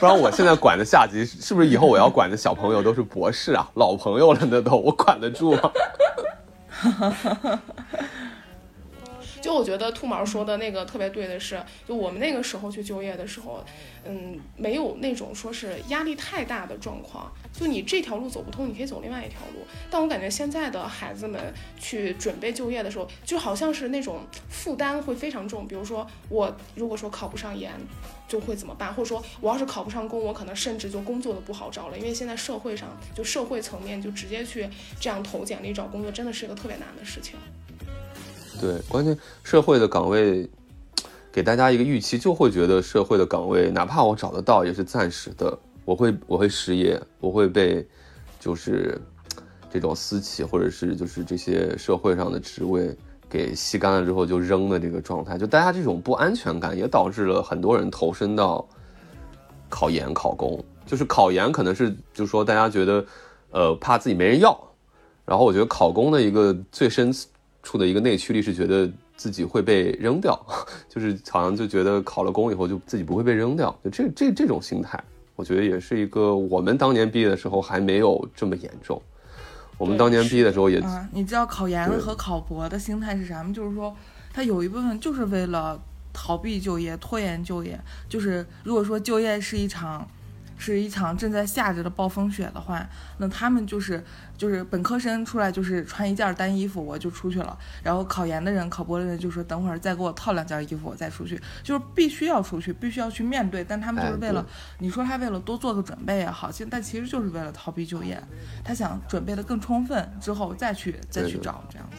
[0.00, 5.70] 不然我现在管的下级是不是以后我要管的小朋友都是博士啊，老朋友了那都，我管得住吗？
[9.44, 13.62] 就我觉得兔毛说的那个特别对的是，就我们那个时候去就业的时候，
[14.06, 17.30] 嗯，没有那种说是压力太大的状况。
[17.52, 19.66] 就你这条路走不通，你可以走另外一条路。
[19.90, 25.68] 但我感觉现在的孩子们去准备就业的时候，就好像是那种负担会非常重。
[25.68, 27.70] 比如说我如果说考不上研，
[28.26, 28.94] 就会怎么办？
[28.94, 34.66] 或者说我要是考不上公，我可能甚至就工作都不好找了，因为现在社会上就社会层面就直接去
[34.98, 37.36] 这样投简历找工作，真的是一个特别难的事情。
[38.60, 40.48] 对，关键社会的岗位
[41.32, 47.86] 给大家一个预期，就会觉得社会的岗位，哪怕我找得到，也是暂时的，我会我会失业，我会被
[48.38, 49.00] 就是
[49.70, 52.96] 这种私企或者是就是这些社会上的职位
[53.28, 58.64] 给吸干了之后就扔的这个状态，就大家这种不安全感，也导致了很多人投身到
[59.68, 63.04] 考研、考公，就是考研可能是就是说大家觉得
[63.50, 64.56] 呃怕自己没人要，
[65.24, 67.12] 然后我觉得考公的一个最深
[67.64, 70.38] 处的一个内驱力是觉得自己会被扔掉，
[70.88, 75.02] 就是好像就觉得考了公以后就自己不会被扔掉，就这这这种心态，
[75.34, 79.02] 我觉得也是一个我们当年毕业的时候还没有这么严重。
[79.76, 83.52] 我们当年毕业的时候也啊，你知道考研和考博的心态是啥吗？
[83.52, 83.92] 就是说，
[84.32, 85.76] 他有一部分就是为了
[86.12, 87.76] 逃避就业、拖延就业。
[88.08, 90.06] 就是如果说就业是一场
[90.56, 92.86] 是一场正在下着的暴风雪的话，
[93.18, 94.02] 那他们就是
[94.36, 103.64] 就是本科生出来就是穿一件单衣服我就出去了，然后考研的人、考博的人就说等会儿再给我套两件衣服我再出去，就是必须要出去，必须要去面对。
[103.64, 108.22] 但他们就是哎为了、对你说他为了多做个准备也好，其实但其实就是为了逃避就业，
[108.64, 111.96] 他想准备的更充分之后再去再去找这样子。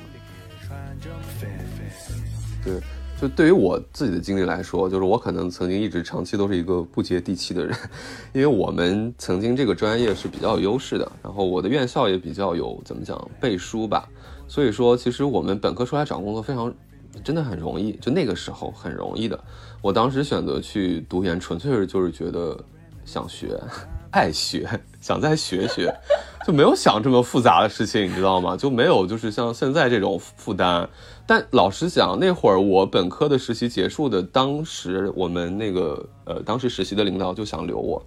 [2.63, 2.81] 对，
[3.19, 7.75] 就对于我自己的经历来说，就是我可能曾经一直长期都是一个不接地气的人，
[8.34, 14.08] 因为我们曾经这个专业是比较有优势的，然后我的院校也比较有怎么讲背书吧，
[14.49, 16.73] 所以说其实我们本科出来找工作非常
[17.23, 19.39] 真的很容易，就那个时候很容易的。
[19.82, 22.58] 我当时选择去读研，纯粹是就是觉得
[23.06, 23.58] 想学，
[24.12, 24.67] 爱学，
[24.99, 25.95] 想再学学，
[26.45, 28.58] 就没有想这么复杂的事情，你知道吗？
[28.58, 30.89] 就没有就是像现在这种负担。
[31.27, 38.03] 但老实讲，那会儿我本科的实习结束的，当时我们那个呃，当时实习的领导就想留我，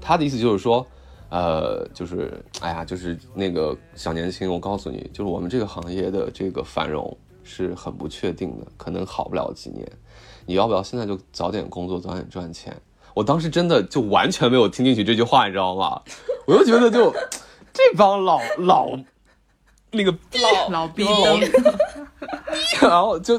[0.00, 0.86] 他的意思就是说，
[1.28, 9.86] 呃，就是哎呀，就是那个小年轻，我告诉你，就是我们这个行业的这个繁荣是很不确定的，可能好不了几年，
[10.46, 12.74] 你要不要现在就早点工作，早点赚钱？
[13.14, 16.00] 我当时真的就完全没有听进去这句话，你知道吗？
[16.46, 17.12] 我就觉得就
[17.70, 18.88] 这帮老老
[19.90, 21.04] 那个老老逼，
[22.82, 23.34] 然后就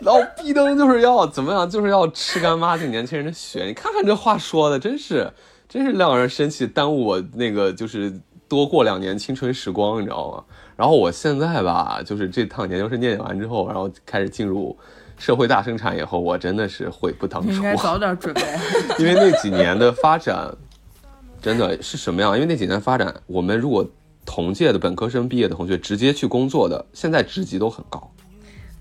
[0.00, 3.64] 然后逼灯就是要怎么样，就是要吃干抹净年轻人的血。
[3.64, 5.30] 你看看这话说的，真是
[5.68, 8.12] 真是让人生气，耽误我那个就是
[8.48, 10.44] 多过两年青春时光，你知道吗？
[10.76, 14.76] 然后我现在吧，就是这趟研究生念完之后，然后开始进入
[15.16, 17.62] 社会大生产以后，我真的是悔不当初你应。
[17.62, 18.42] 该早点准备。
[18.98, 20.50] 因为那几年的发展
[21.40, 22.34] 真的是什么样？
[22.34, 23.86] 因为那几年发展，我们如果
[24.24, 28.10] 同届的本科生毕业的同学直接去工作的，现在职级都很高，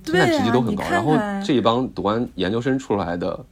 [0.06, 0.84] 现在职级都很高。
[0.89, 3.45] 然后这一帮读完研究生出来的，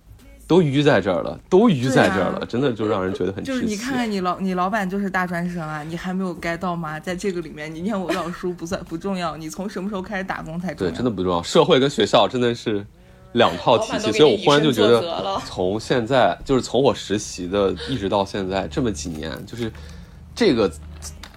[0.47, 3.43] 都淤在这儿了，都淤在这儿了，啊真的就让人觉得很。
[3.43, 6.99] 就是你看看你老你老板就是大专生啊，你还没有 get 到吗？
[6.99, 10.95] 在这个里面，你念我多少书不算不重要，你从什么时候开始打工才重要对，要。
[10.95, 11.43] 真的不重要。
[11.43, 12.85] 社会跟学校真的是
[13.33, 19.71] 两套体系，所以我忽然就觉得，从现在就是从我实习的一直到现在这么几年，就是
[20.33, 20.71] 这个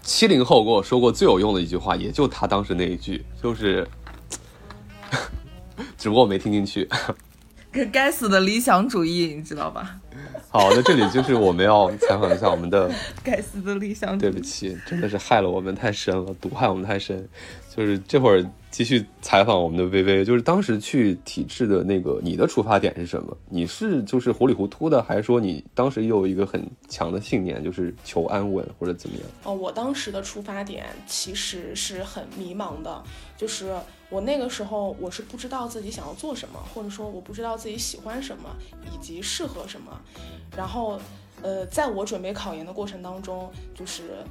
[0.03, 3.87] 七零后跟我说过最有用的一句话，也就他当时那一句，就是，
[5.97, 6.89] 只不过我没听进去。
[7.73, 9.97] 这该死的理想主义，你知道吧？
[10.51, 12.91] 好，那这里就是我们要采访一下我们的，
[13.25, 14.31] 该死的理想主义。
[14.31, 17.27] 对不起，真的是害了我们太深了，毒害我们太深。
[17.75, 23.37] 就是这会儿继续采访我们的微微，就是当时去体制的那个，你的出发点是什么？
[23.51, 29.27] 你是就是糊里糊涂的，还是说你当时又有一个很强的信念，就是求安稳或者怎么样？
[29.45, 33.03] 哦，我当时的出发点其实是很迷茫的，
[33.37, 33.73] 就是
[34.09, 38.49] 我那个时候我是不知道自己想要做什么，或者说我不知道自己喜欢什么
[38.91, 40.01] 以及适合什么。
[40.57, 40.99] 然后，
[41.43, 44.25] 呃，在我准备考研的过程当中，就是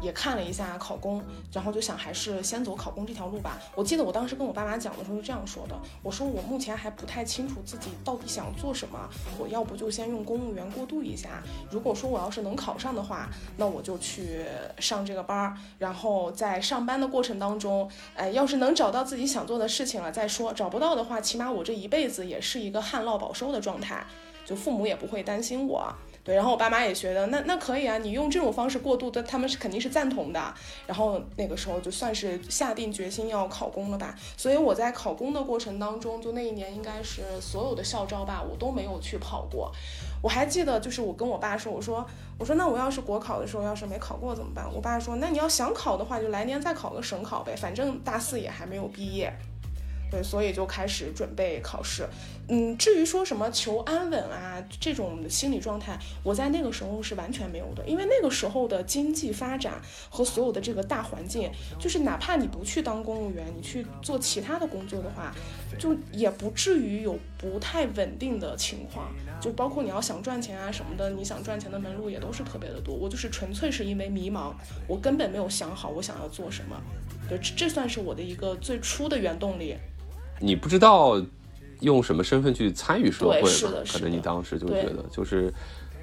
[0.00, 3.58] 也看了一下考公，然后就想还是先走考公这条路吧。
[3.74, 9.08] 我记得我当时跟我爸妈讲的时候是这样说的，我说我目前还不太清楚自己到底想做什么，
[9.38, 11.42] 我要不就先用公务员过渡一下。
[11.70, 14.44] 如果说我要是能考上的话，那我就去
[14.78, 24.06] 上这个班儿，然后在上班的过程当中，哎，要是能找到自己想做的事情了再说，找不到的话，起码我这一辈子也是一个旱涝保收的状态，
[24.44, 25.92] 就父母也不会担心我。
[26.28, 30.54] 对，然后我爸妈也觉得那那可以啊，你用这种方式过渡的，他们是肯定是赞同的。
[30.86, 34.14] 然后那个时候就算是下定决心要考公了吧。
[34.36, 39.72] 所以我在考公的过程当中，就那一年应该是所有的校招吧，我都没有去跑过。
[40.20, 42.06] 我还记得，就是我跟我爸说，我说
[42.38, 44.66] 我说那我要是国考的时候要是没考过怎么办？
[44.70, 49.32] 我爸说那你要想考的话，就来年再考个省考呗，反正大四也还没有毕业。
[50.10, 52.08] 对，所以就开始准备考试。
[52.50, 59.74] 嗯，至于说什么求安稳啊这种心理状态，我在那个时候是完全没有的，因为那个时候的经济发展
[60.08, 65.34] 和所有的这个大环境，就是哪怕你不去当公务员，你去做其他的工作的话，
[65.78, 69.12] 就也不至于有不太稳定的情况。
[69.38, 72.94] 就包括你要想赚钱啊什么的，你想赚钱的门路也都是特别的多。
[72.94, 74.54] 我就是纯粹是因为迷茫，
[74.86, 76.80] 我根本没有想好我想要做什么。
[77.28, 79.76] 对，这算是我的一个最初的原动力。
[80.40, 81.20] 你不知道
[81.80, 85.52] 用什么身份去参与社会嘛可能你当时就觉得，就是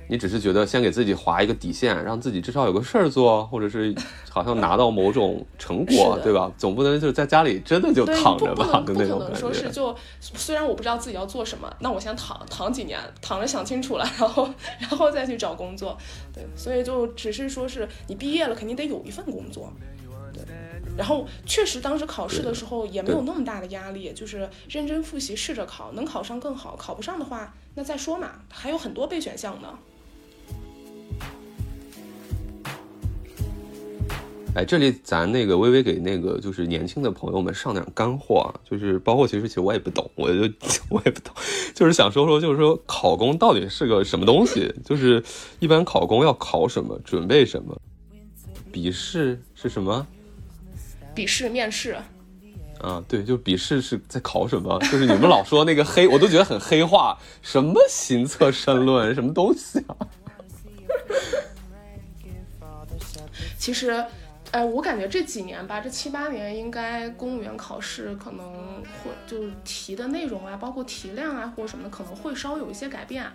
[0.08, 3.94] 你只是觉得先给自己划一个底线，让自己至少有个事儿做，或者是
[4.30, 6.52] 好像拿到某种成果对吧？
[6.58, 9.70] 总不能就是在家里真的就，躺着吧，不不能就那种感不可能说是。
[9.72, 14.48] 就虽然我不知道自己要做什么，那我先躺躺几年，躺着想清楚了， 然后
[14.80, 15.98] 然后再去找工作。
[16.32, 19.74] 对，所以就只是说是你毕业了，肯定得有一份工作。
[20.32, 20.44] 对，
[20.98, 29.68] 然后确实当时考试的时候也没有那么大的压力，就是认真复习，试着考，能考上更好，考不上的话那再说嘛，还有很多备选项呢。
[34.56, 40.50] 哎，这里咱那个微微给那个就是年轻的朋友们上点干货啊，就是包括其实其实我也不懂，我就
[40.88, 41.34] 我也不懂，
[41.74, 44.74] 就是想说说就是说考公到底是个什么东西？
[44.86, 45.22] 就是
[45.60, 47.78] 一般考公要考什么，准备什么？
[48.72, 50.08] 笔试是什么？
[51.16, 51.98] 笔试、面试，
[52.82, 54.78] 啊，对，就笔试是在考什么？
[54.92, 59.96] 就是你们老说那个黑，我都觉得很黑化，什么行测申论，什么东西啊？
[63.58, 64.06] 其实，
[64.52, 68.46] 哎，我感觉这几年吧，这七八年应该公务员考试可能
[68.84, 73.26] 会就是题的内容啊，包括题量啊或者什么的，可能会稍有一些改变。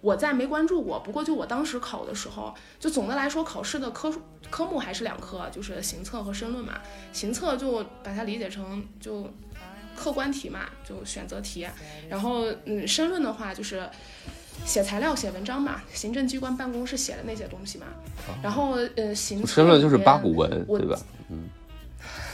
[0.00, 4.12] 我在没关注过，不过就我当时考的时候，就总的来说考试的科
[4.50, 6.80] 科目还是两科，就是行测和申论嘛。
[7.12, 9.28] 行测就把它理解成就
[9.94, 11.66] 客观题嘛，就选择题。
[12.08, 13.88] 然后嗯，申论的话就是
[14.64, 17.86] 写材料、写文章嘛，行政机关办公室写的那些东西嘛。
[18.42, 20.98] 然后呃，行申论就是八股文，对吧？
[21.28, 21.48] 嗯。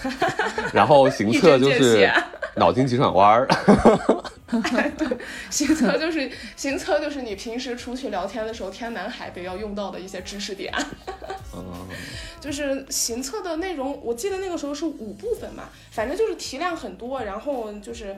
[0.73, 2.09] 然后行测就是
[2.55, 3.49] 脑筋急转弯儿，
[5.51, 10.73] 行测就是行测就是你平时出去聊天的时候，天南海北要用到的一些知识点。
[11.55, 11.87] 嗯，
[12.41, 18.17] 就是行测的内容，我记得那个时候是五部分嘛，反正就是题量很多，然后就是，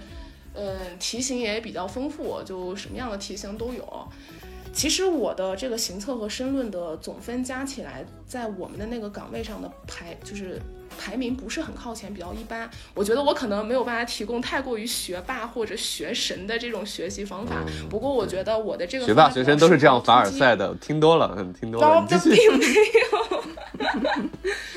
[0.55, 4.09] 嗯，题型也比较丰富，就什么样的题型都有。
[4.79, 10.63] 其实我的这个行测和申论的总分加起来，在我们的那个岗位上的排就是
[10.97, 12.71] 排名不是很靠前，比较一般。
[12.95, 17.57] 我觉得我可能没有办法提供太过于学霸或者学神的这种学习方法。
[17.67, 22.37] 嗯不过我觉得我的这个学霸学神都是这样凡尔赛的，听多了，嗯，听多了，高你继续。
[22.37, 22.67] 并 没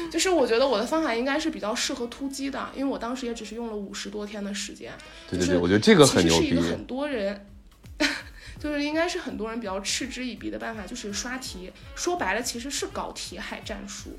[0.01, 4.91] 有，就是我觉得我的方法应该是比较适合突击的，因为我当时也只是用了五十多天的时间。
[5.31, 6.71] 就是对对对，我觉得这个很牛逼其实是一个。
[6.71, 7.45] 很多人，
[8.61, 11.71] 就是应该是很多人比较嗤之以鼻的办法，就是刷题。
[11.95, 14.15] 说白了，其实是搞题海战术。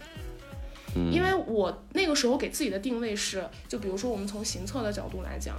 [0.94, 5.56] 嗯因为我那个时候给自己的定位是，就比如说我们从行测的角度来讲，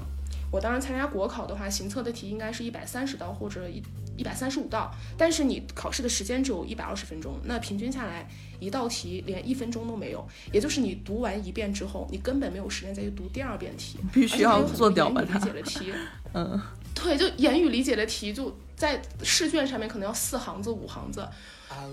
[0.52, 3.82] 我当时参加国考的话，行测的题应该是一百三十道或者一
[4.16, 15.40] 一百三十五道，但是你考试的时间只有一百二十分钟，那平均下来一道题连一分钟都没有，也就是你读完一遍之后，你根本没有时间再去读第二遍题，必须要做掉吧理。
[15.40, 15.92] 解的题，
[16.36, 16.62] 嗯，
[16.94, 21.28] 对，就言语理解的题就在试卷上面可能要四行字五行字，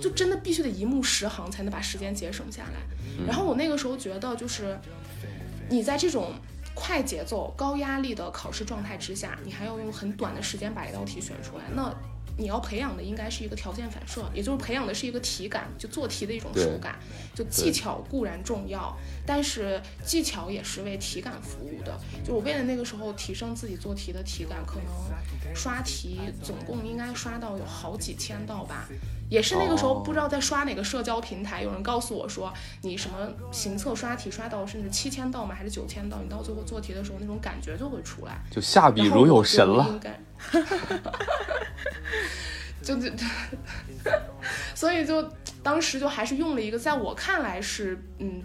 [0.00, 3.26] 就真的必须得一目十行才能把时间节省下来。
[3.26, 4.78] 然后我那个时候觉得，就是
[5.68, 6.32] 你在这种
[6.74, 11.94] 快节奏、高压力的考试状态之下，你还要用很短的时间把一道题选出来，那。
[12.38, 16.98] 你要培养的应该是一个条件反射，也就是培养的是一个体感，就做题的一种手感。
[17.34, 18.96] 就技巧固然重要，
[19.30, 21.96] 但是技巧也是为体感服务的。
[22.24, 28.88] 就我为了那个时候提升自己做题的体感，可能刷题总共应该刷到有好几千道吧。
[29.28, 35.54] 也是那个时候哦不知道在刷哪个社交平台，有人告诉我说，你什么行测刷题刷到甚至七千道吗？
[35.54, 36.18] 还是九千道？
[36.20, 38.40] 你到最后做题的时候，那种感觉就会出来。
[38.50, 39.84] 就下笔如有神了。
[39.84, 40.20] 就应该，
[42.82, 43.24] 就就，
[44.74, 45.22] 所以就
[45.62, 48.42] 当时就还是用了一个在我看来是嗯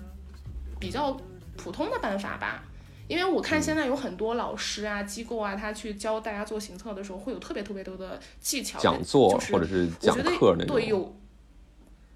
[0.79, 1.15] 比较
[1.57, 2.63] 普通的办法吧。
[3.07, 11.15] 因为我看现在有很多老师啊、机构啊，他去教大家做行测的时候，会有特别特别多的技巧讲座就是或者是讲我觉得课那种对，有，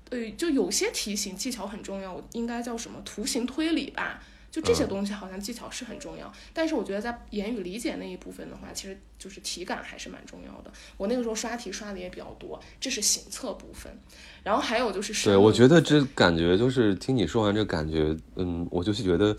[0.09, 4.19] 对，就有些题型技巧很重要，应该叫什么图形推理吧？
[4.51, 10.71] 就这些嗯东西好像技巧是很重要，但是我觉得在言语理解那一部分的话，其实就是体感还是蛮重要的。
[10.97, 13.91] 我那个时候刷题刷的也比较多，这是行测部分，
[14.43, 19.35] 然后还有就是对，我觉得这感觉就是听你说完这感觉，嗯，我就是觉得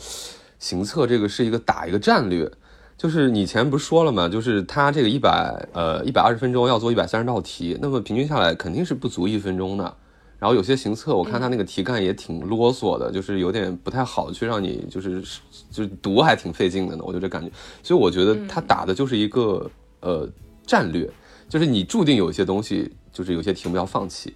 [0.58, 2.50] 行测这个是一个打一个战略，
[2.96, 4.28] 就是你以前不是说了嘛？
[4.28, 9.96] 就是他这个一百呃一百二十分钟要做一百三十道题，那么平均下来肯定是不足一分钟的。
[10.40, 15.22] 然后有些行测，我看他那个题干也挺啰嗦的，就是有点不太好去让你就是
[15.70, 17.04] 就是读还挺费劲的呢。
[17.06, 20.28] 我就这感觉，所以我觉得他打的就是一个呃
[20.66, 21.08] 战略，
[21.48, 24.34] 就是你注定有一些东西，就是有些题目要放弃。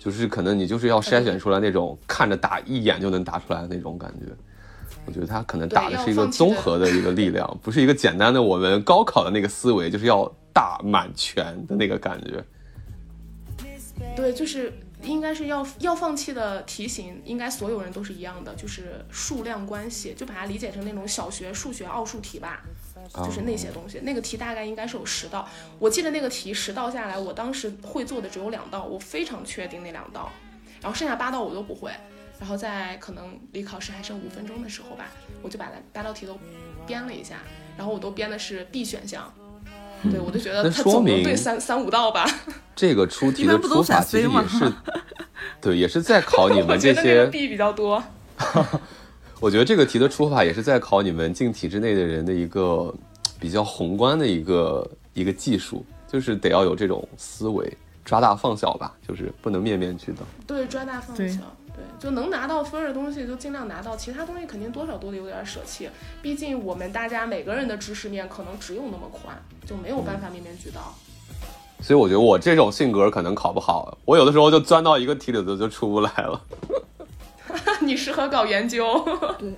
[0.00, 4.26] 就是可能你就是要筛选出来那种看着打一眼就能打出来的那种感觉。
[5.06, 12.44] 我觉得他可能打的是一个综合的一个力量， 不是一个简单的我们高考的那个思维，就是要大满全的那个感觉。
[14.14, 14.70] 对，就是
[15.04, 22.62] 应该是要要放弃的题型，应该所有人都是一样的，就是数量关系，就把它理解成那种小学数学奥数题吧，
[23.14, 24.00] 就是那些东西。
[24.00, 30.30] 那个题大概应该是有十道，我记得那个题十道下来，我当时会做的只有两道，我非常确定那两道，
[30.80, 31.90] 然后剩下八道我都不会。
[32.40, 35.06] 然后在可能离考试还剩五分钟的时候吧，
[35.40, 36.36] 我就把那八道题都
[36.84, 37.36] 编了一下，
[37.76, 39.32] 然后我都编的是 B 选项。
[40.10, 42.26] 对，我就觉得那说他总能明对三三五道吧。
[42.76, 44.72] 这个出题的出法其实也是，
[45.60, 47.30] 对，也是在考你们这觉得那个些。
[47.30, 48.02] B 比较多。
[49.40, 52.92] 我觉得这个题的出法也是在考你们进体制内的人的一个
[53.38, 57.70] 比较宏观的一个一个技术，就是得要有这种思维，
[58.04, 60.18] 抓大放小吧，就是不能面面俱到。
[60.46, 61.40] 对，抓大放小。
[62.04, 65.88] 对，就能拿到分儿的东西就尽量拿到，其他东西肯定多少都得有点舍弃。
[66.20, 69.34] 毕竟我们大家每个人的知识面可能只有那么宽，
[69.66, 70.94] 就没有办法面面俱到。
[71.80, 76.40] 所以我觉得我这种性格可能考不好，我有的时候就钻到一个题里头就出不来了。
[77.80, 79.02] 你适合搞研究。
[79.38, 79.54] 对，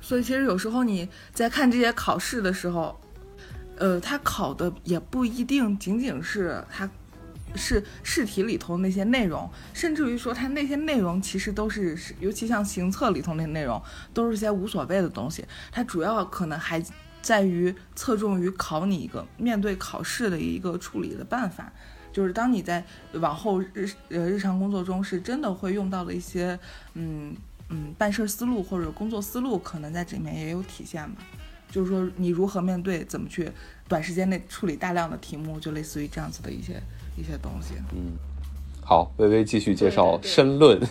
[0.00, 2.98] 所以其实有时候你在看这些考试的时候，
[3.78, 6.88] 呃，他考的也不一定仅仅是他
[7.54, 13.80] 是试题里头那些内容，甚至于说它那些内容其实都是，尤其像行测里头那内容，
[14.12, 15.44] 都是些无所谓的东西。
[15.70, 16.82] 它主要可能还
[17.22, 21.72] 在于侧重于考你一个面对考试的一个处理的办法。
[22.12, 22.82] 就是当你在
[23.12, 26.58] 往后日呃日常工作中是真的会用到的一些
[26.94, 27.36] 嗯
[27.68, 31.20] 嗯办事思路或者工作思路，可能在这里面也有体现吧。
[31.70, 33.50] 就是说你如何面对，怎么去
[33.86, 36.80] 短时间内处理大量的题目，就类似于这样子的一些
[37.16, 37.74] 一些东西。
[37.92, 38.16] 嗯
[38.82, 40.80] 好，微微继续介绍对对对申论。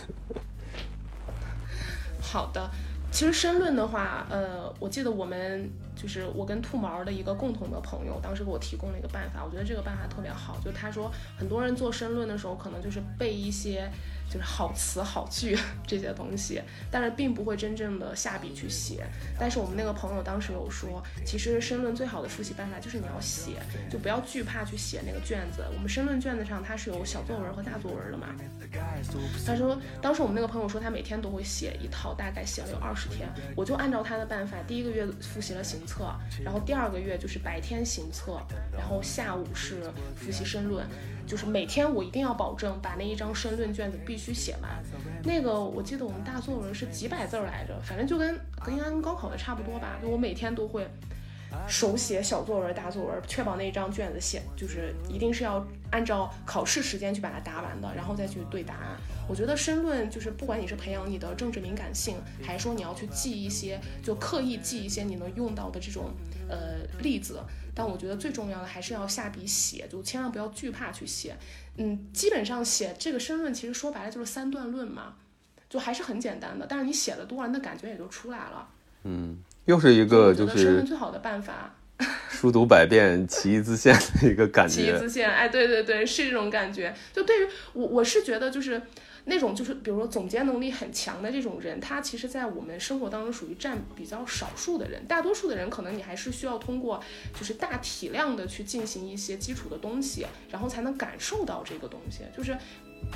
[2.19, 2.69] 好的，
[3.09, 10.59] 其实申论的话，呃，我记得我们就是我跟兔毛的一个共同的朋友，当时给我提供了一个办法，我觉得这个办法特别好。
[10.65, 13.89] 就他说，很多人做申论的时候，可能就是背一些
[14.29, 16.61] 就是好词好句 这些东西，
[16.91, 19.05] 但是并不会真正的下笔去写。
[19.39, 25.63] 但是我们那个朋友当时有说，其实申论最好的复习办法就是你要写，就不要惧怕去写那个卷子。
[25.73, 28.27] 我们申论卷子上它是有小作文和大作文的嘛。
[29.45, 33.29] 他说，当时我们那个朋友说他每天都会写一套，大概写了有二十天。
[33.55, 36.13] 我就按照他的办法，第一个月复习了行测，
[36.43, 39.83] 然后第二个月就是白天行测，然后下午是
[40.15, 40.85] 复习申论。
[41.25, 44.83] 就是每天我一定要保证把那一张申论卷子必须写完。
[45.23, 49.97] 那个我记得我们大作文是几百字儿来着，反正就跟跟跟高考的差不多吧。
[50.01, 50.87] 就我每天都会
[51.67, 58.97] 手写小作文、大作文，确保那一张卷子写就是一定是要按照考试时间去把它答完的，然后再去对答案。
[59.27, 66.11] 我觉得申论就是不管你是培养你的政治敏感性，还是说你要去记一些，就刻意记一些你能用到的这种
[66.49, 67.39] 呃例子，
[67.75, 71.35] 但我觉得最重要的还是要下笔写，就千万不要惧怕去写。
[71.77, 75.15] 嗯，基本上写这个申论其实说白了就是三段论嘛，
[75.69, 78.67] 就还是很简单的，但是你写的多了，那感觉也就出来了。
[79.03, 81.75] 嗯，又是一个就是申论最好的办法。
[82.29, 84.73] 书读百遍，其义自现的一个感 觉。
[84.75, 86.93] 其义自现，哎，对对对，是这种感觉。
[87.13, 88.81] 就对于我，我是觉得就是
[89.25, 97.03] 那种就是比如说总结能力很强的这种人，他其实在我们生活当中属于占比较少数的人，大多数的人可能你还是需要通过
[97.37, 102.19] 就是大体量的去进行一些基础的东西，然后才能感受到这个东西。
[102.35, 102.55] 就是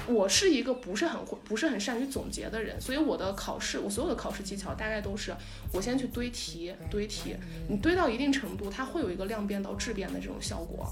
[0.07, 5.33] 我是一个不是很会、不是很善于总结的人，所以我的考试，我所有的考试技巧大概都是
[5.73, 7.35] 我先去堆题，堆题，
[7.67, 10.91] 你堆到一定程度，它会有一个量变到质变的这种效果。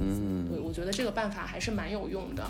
[0.00, 2.44] 嗯，对，我觉得这个办法还是蛮有用的。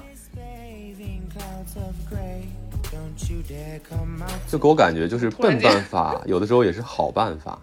[4.49, 7.61] 就给我感觉就是笨办法，有的时候也是好办法。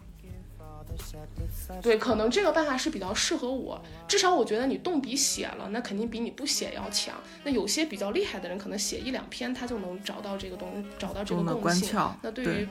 [1.82, 7.16] 对，可能这个办法是比较适合我，至少我觉得你动笔写了，那肯定比你不写要强。
[7.44, 11.98] 那有些比较厉害的人，可能写一两篇，他就能找到这个东，找到这个共性。
[12.22, 12.68] 那对于，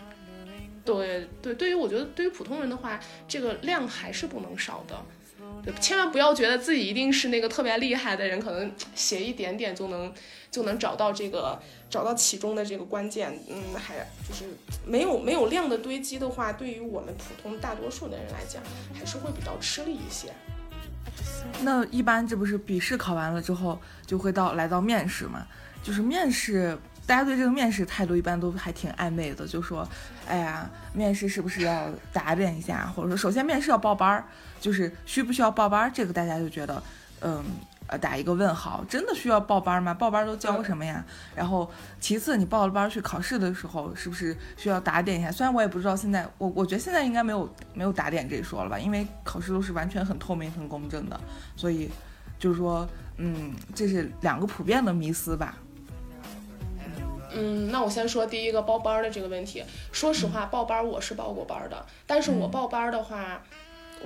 [0.84, 5.00] 对对，对于我觉得对于普通人的话，这个量还是不能少的。
[5.80, 10.12] 千万不要觉得自己一定是那个特别厉害的人，可能写一点点就能
[10.50, 13.38] 就能找到这个找到其中的这个关键。
[13.48, 13.96] 嗯，还
[14.26, 14.44] 就是
[14.86, 18.62] 没有没有量的堆积的话，对于我们普通大多数的人来讲，
[18.94, 20.32] 还是会比较吃力一些。
[21.62, 25.46] 那一般这不是笔试考完了之后，就会到来到面试嘛？
[25.82, 26.76] 就是面试，
[27.08, 29.88] 大家对这个面试态度一般都还挺暧昧的，就说，
[30.28, 32.86] 哎呀，面试是不是要打点一下？
[32.94, 34.24] 或者说，首先面试要报班儿，
[34.60, 35.90] 就是需不需要报班儿？
[35.92, 36.82] 这个大家就觉得，
[37.22, 37.42] 嗯。
[37.90, 39.94] 呃，打一个问号，真的需要报班吗？
[39.94, 41.02] 报班都教什么呀？
[41.34, 45.32] 然后，其次，你报了班去考试的时候，是不是需要打点一下？
[45.32, 51.18] 虽然我也不知道现在，我我觉得现在应该没有没有打点这一说了吧，因为考试都是完全很透明、很公正的，
[51.56, 51.88] 所以
[52.38, 52.86] 就是说，
[53.16, 55.56] 嗯，这是两个普遍的迷思吧。
[57.32, 59.62] 嗯，那我先说第一个报班儿的这个问题。
[59.92, 63.42] 说实话，报班儿我是报过班儿的，但是我报班儿的话，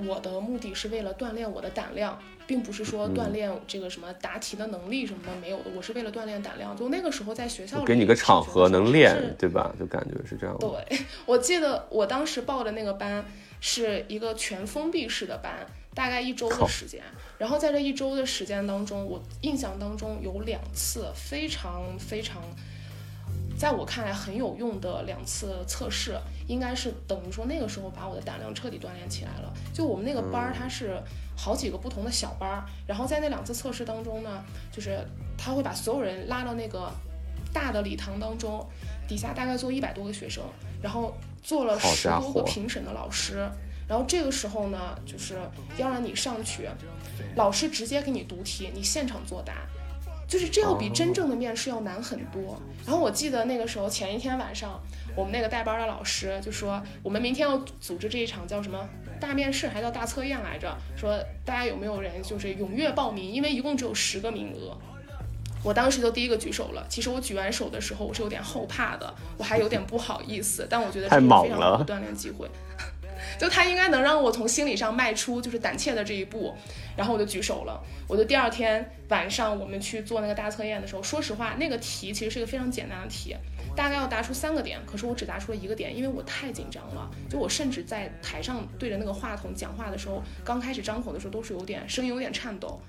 [0.07, 6.77] 我的目的是为了锻炼我的胆量，并不是说锻炼这个什么答题的能力什么的没有的，我是为了锻炼胆量。
[6.77, 9.75] 就那个时候在学校里给你个场合能练，对吧？
[9.79, 10.57] 就感觉是这样。
[10.59, 13.25] 对，我记得我当时报的那个班
[13.61, 17.03] 是一个全封闭式的班，大概一周的时间。
[17.39, 22.41] 然后在这一周的时间当中，我印象当中有两次非常非常，
[23.63, 29.55] 在我看来很有用的两次测试，应该是等于说那个时候把我的胆量彻底锻炼起来了。
[29.73, 31.01] 就我们那个班儿，它是
[31.37, 34.99] 好几个不同的小班儿，然后在那两次测试当中呢，就是
[35.39, 36.93] 他会把所有人拉到那个
[37.53, 38.69] 大的礼堂当中，
[39.07, 40.43] 底下大概坐一百多个学生，
[40.83, 43.49] 然后做了十多个评审的老师。
[43.87, 45.39] 然后这个时候呢，就是
[45.77, 46.69] 要让你上去，
[47.37, 49.55] 老师直接给你读题，你现场作答，
[50.33, 52.59] 就是这要比真正的面试要难很多。
[52.87, 54.81] 然后我记得那个时候前一天晚上，
[55.15, 58.89] 我们那个带班的老师就说，我们明天要组织这一场叫什么
[59.21, 64.75] 大面试，还叫大测验来着，说大家有没有人就是踊跃报名，因为一共只有十个名额。
[65.63, 66.87] 我当时就第一个举手了。
[66.89, 72.49] 其实我举完手的时候，我是有点后怕的，我还有点不好意思，但我觉得这太是非常好的锻炼机会。
[73.39, 76.55] 就他应该能让我从心理上迈出就是胆怯的这一步，
[76.97, 77.83] 然后我就举手了。
[78.09, 83.35] 我就第二天晚上我们去做那个大测验的时候，说实话，那个题其实是一个非常简单的题，
[83.75, 87.11] 大概要答出三个点，可是我只答出了一个点，因为我太紧张了。
[87.31, 92.81] 就我甚至在台上对着那个话筒讲话的时候，刚开始张口的时候都是有点声音有点颤抖。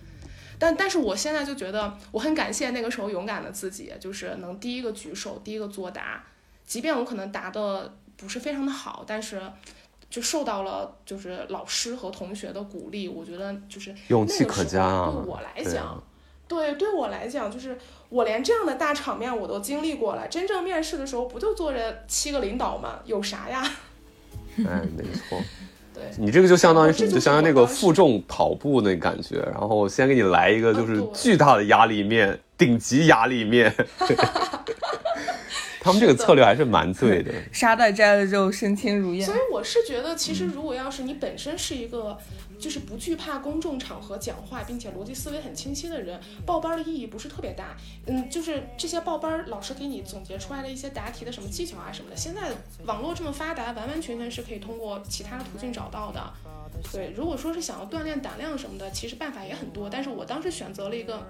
[0.59, 6.23] 但但是我现在就觉得我很感谢那个时候勇敢的自己，就是能第一个举手，第一个作答，
[6.65, 9.41] 即便我可能答的不是非常的好，但是
[10.14, 16.03] 就受到了就是老师和同学的鼓励，我觉得就是勇气可嘉啊对我来讲，
[16.47, 17.76] 对对我来讲，就是
[18.09, 22.99] 我连这样的大场面我都经历过了，真正面试的时候不就坐着七个领导吗？
[23.05, 23.68] 有啥呀？
[24.59, 25.41] 哎，没错。
[25.95, 26.03] 对。
[26.20, 33.74] 你这个就相当于是，就相当于那个负重跑步那感觉，然后先给你来一个就是巨大的压力面，顶级压力面。
[35.84, 37.34] 他们这个策略还是蛮对的。
[37.51, 39.36] 沙袋摘了之后，身轻如燕所。
[39.36, 42.17] 以我是觉得，其实如果要是你本身是一个
[42.57, 47.75] 就是不惧怕公众场合讲话，并且逻辑思维很清晰的人，报班儿的意义不是特别大。
[48.05, 52.51] 嗯，就是这些报班儿老师给你总结出来的一些答题的什么技巧啊什么的，现在
[52.86, 56.23] 网络这么发达，完完全全是可以通过其他的途径找到的。
[56.91, 59.89] 对，如果说是想要锻炼胆量什么的，其实办法也很多。
[59.89, 61.26] 但是我当时选择了一个，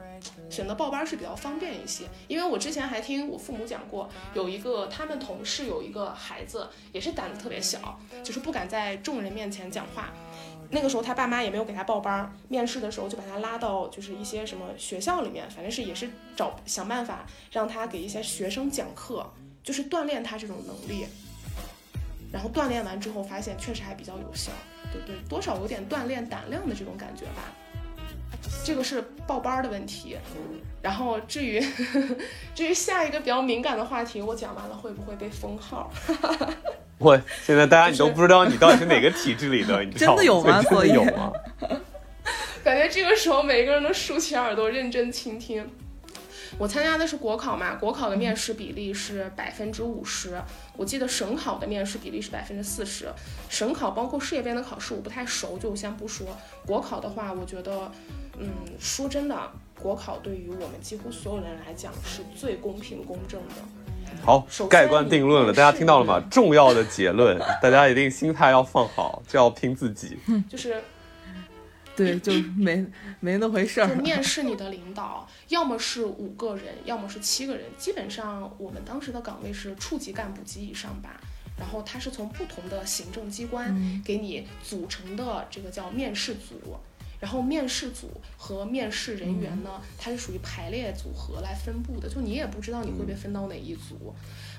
[0.50, 10.12] 选择报班是比较方便一些，因为我之前还听我父母讲过，有一个他们同事有一个孩子也是胆子特别小，就是不敢在众人面前讲话。
[10.70, 19.32] 那个时候他爸妈也没有给他报班儿，面试的时候就把他拉到就是一些什么学校里面，反正是也是找想办法让他给一些学生讲课，
[19.64, 21.06] 就是锻炼他这种能力。
[22.32, 24.52] 然后锻炼完之后发现确实还比较有效，
[24.94, 27.52] 对对，多少有点锻炼胆量的这种感觉吧。
[28.64, 30.18] 这个是报班儿的问题。
[30.82, 31.64] 然后至于
[32.54, 35.89] 至于下一个比较敏感的话题，我讲完了会不会被封号？
[37.00, 41.32] 我现在大家你都不知道你到底是哪个体制里的，你知道真的有吗 真的所以有吗？
[42.64, 45.66] 感觉这个时候每个人都竖起耳朵认真倾听。
[46.60, 50.41] 我参加的是国考嘛，国考的面试比例是百分之五十，
[50.78, 53.12] 我记得省考的面试比例是百分之四十。
[53.49, 56.28] 省考包括事业编的考试我不太熟，就先不说。
[56.66, 57.91] 国考的话，我觉得，
[58.39, 58.49] 嗯，
[58.80, 59.36] 说真的，
[59.80, 63.56] 国考对于我们几乎所有人来讲是最公平公正的。
[64.22, 66.24] 好盖棺定论了，大家听到了吗？
[66.30, 70.18] 重要的结论，大家一定心态要放好，就要拼自己。
[70.47, 70.82] 就是
[71.98, 72.86] 对，就没
[73.20, 74.02] 没那回事儿就儿。
[74.02, 77.66] 面 试你的领导，要么是五个人，要么是七个人。
[77.78, 81.20] 基本上我们当时的岗位是处级干部及以上吧。
[81.56, 86.76] 然后他是从不同的行政机关给你组成的这个叫面试组。
[87.24, 94.14] 然后面试组和面试人员呢，它是属于排列组合来分布的，就你也不知道你会被分到哪一组，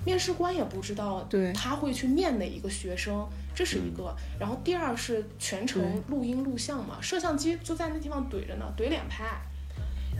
[0.07, 4.17] 面试官也不知道对他会去面哪一个学生，这是一个。
[4.41, 9.27] 然后第二是全程录音录像嘛，摄像机就在那地方怼着呢，怼脸拍。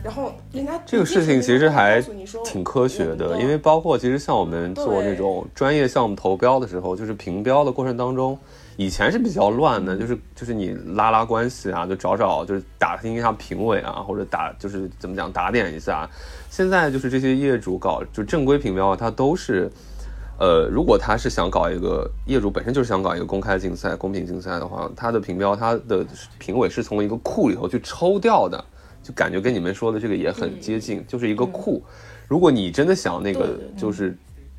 [0.03, 1.99] 然后人家这个事情其实还
[2.45, 8.37] 挺科学的，因为包括其实像我们做对那种专业项目投标的时候，就是评标的过程当中，
[8.77, 16.09] 以前是比较乱的，就是就是你拉拉关系啊，就找找就是打听一下评委啊，或者打就是怎么讲打点一下。
[16.49, 19.71] 现在就是这些业主搞就正规评标啊，它都是。
[20.37, 26.05] 呃，如果他是想搞一个业主本身就是想搞一个公开竞赛、公平竞赛的话，他的评标，他的
[26.37, 28.61] 评委是从一个库里头去抽掉的，
[29.01, 31.81] 就感觉跟你们说的这个也很接近，就是一个库。
[32.27, 34.13] 如果你真的想那个就是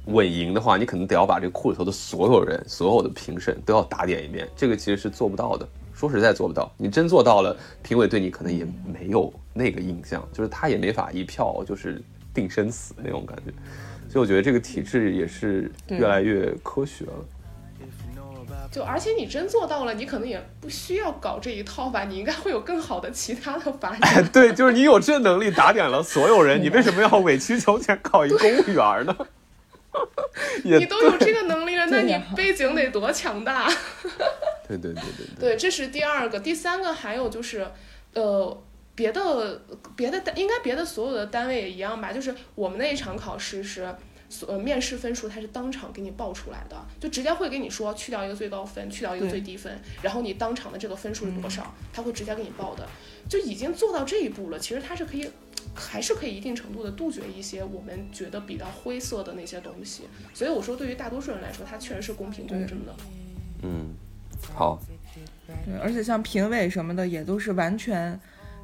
[0.06, 5.68] 稳赢的话，你可能得要把这个库里头的所有人、所有的评审都要打点一遍，这个其实是做不到的。
[5.94, 12.02] 说实在做不到，你真做到了，评委对你可能也没有那个印象，就是他也没法一票就是
[12.34, 13.52] 定生死那种感觉。
[14.08, 17.12] 所以我觉得这个体制也是越来越科学了。
[18.70, 24.28] 就而且你真做到了，你可能也不需要搞这一套吧，你应该会有更好的其他的发 展。
[24.32, 29.16] 对，就是你有这能力打点了所有人， 你为什么要委曲求全考一公务员呢？
[30.64, 33.68] 也你都有这个能力了， 那你背景得多强大？
[34.68, 37.66] 对对对对对，对，这是第二个，第三个还有就是，
[38.14, 38.62] 呃，
[38.94, 39.62] 别的
[39.96, 43.94] 别的单应该别的所有的单位也一样吧，就是我们那一场考试是。
[44.28, 52.84] 所呃面试分数它是当场给你报出来的，就直接会给你说去掉一个最高分，去掉一个最低分，然后你当场的这个分数是多嗯少，他会直接给你报的，
[53.28, 54.58] 就已经做到这一步了。
[54.58, 55.30] 其实它是可以，
[55.76, 60.04] 还是可以一定程度的杜绝一些我们觉得比较灰色的那些东西。
[60.32, 62.94] 所以我说，对于大多数人来说，它确实是公平公正的。
[63.62, 63.94] 嗯，
[64.54, 64.78] 好，
[65.46, 68.18] 对，而且像评委什么的也都是完全，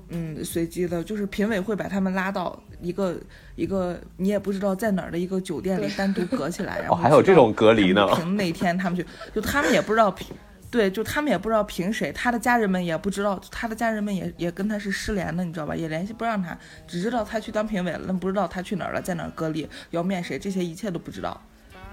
[0.08, 3.16] 嗯，随机的，就是评委会把他们拉到一个
[3.56, 8.06] 一个你也不知道在哪儿的一个酒店里单独隔起来，然哦，后还有这种隔离呢
[8.36, 9.04] 那天他们去，
[9.34, 10.28] 就他们也不知道评，
[10.72, 15.76] 对，就他们也不知道凭谁，他的家人们也不知道，他的家人们也也跟他是失联的，你知道吧？
[15.76, 16.58] 也联系不上他，
[16.88, 21.38] 只知道他去当评委了，但不知道他去哪儿了，在哪儿隔离，要面谁，这些一切都不知道。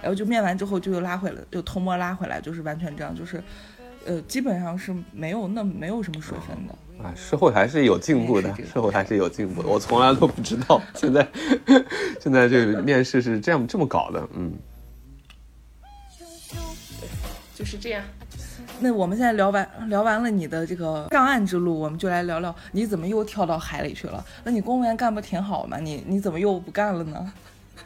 [0.02, 3.44] 然后就面完之后就又拉回来，又偷摸拉回来，就是完全这样，就是，
[4.06, 6.74] 呃，基本上是没有那没有什么水分的。
[7.04, 9.68] 啊，社会还是有进步的社会还是有进步的。
[9.68, 11.28] 我从来都不知道，现在
[12.22, 14.54] 现在这个面试是这样这么搞的，嗯。
[17.54, 18.02] 就是这样。
[18.82, 24.24] 那我们现在聊完聊完了你的这个上岸之路，我们就来聊聊你怎么又跳到海里去了？
[24.44, 25.78] 那你公务员干不挺好吗？
[25.78, 27.34] 你你怎么又不干了呢？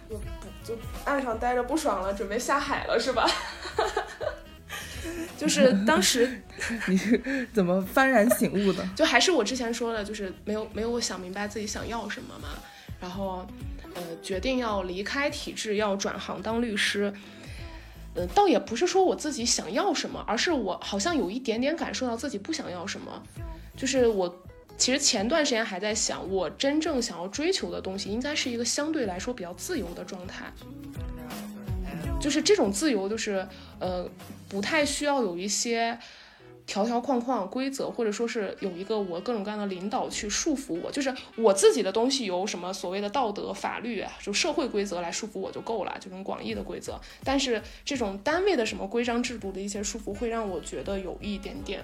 [0.09, 0.23] 就 不
[0.63, 3.27] 就岸上待着不爽了，准备下海了是吧？
[5.37, 6.41] 就是 当时
[6.87, 8.87] 你是怎么幡然醒悟的？
[8.95, 12.49] 就还是我之前说的，就是没有没有想明白自己想要什么嘛，
[13.01, 13.45] 然后
[13.95, 17.11] 呃决定要离开体制，要转行当律师。
[18.15, 23.23] 嗯，倒也不是说我自己想要什么，而是我好像有一点点感受到自己不想要什么。
[23.75, 24.43] 就是我
[24.77, 30.51] 其实前段时间还在想，我真正想要追求的东西，应该是一个相对来说比较自由的状态。
[32.19, 33.45] 就是这种自由，就是
[33.79, 34.07] 呃，
[34.47, 35.97] 不太需要有一些
[36.65, 40.91] 条条框框、规则，或者说是有一个我各种各样的领导去束缚我。
[40.91, 46.99] 就是我自己的东西由什么所谓的道德、法律啊，就社会规则来束缚我就够了，这种广义的规则。
[47.23, 51.81] 但是这种单位的什么规章制度的一些束缚，会让我觉得有一点点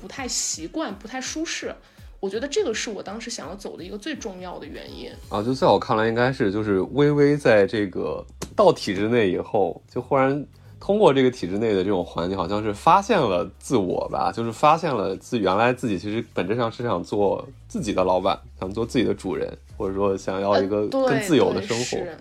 [0.00, 1.74] 不太习惯、不太舒适。
[2.18, 5.10] 我觉得这个是我当时想要走的一个最重要的原因。
[5.28, 8.24] 啊，就在我看来，应该是就是微微在这个
[8.56, 10.44] 到体制内以后，就忽然
[10.78, 21.84] 通过这个体制内的这种环境，好像是发现了自我吧，就是发现了自原来自己其实本质上是想做自己的老板，想做自己的主人，或者说想要一个更自由的生活。
[21.84, 22.16] 是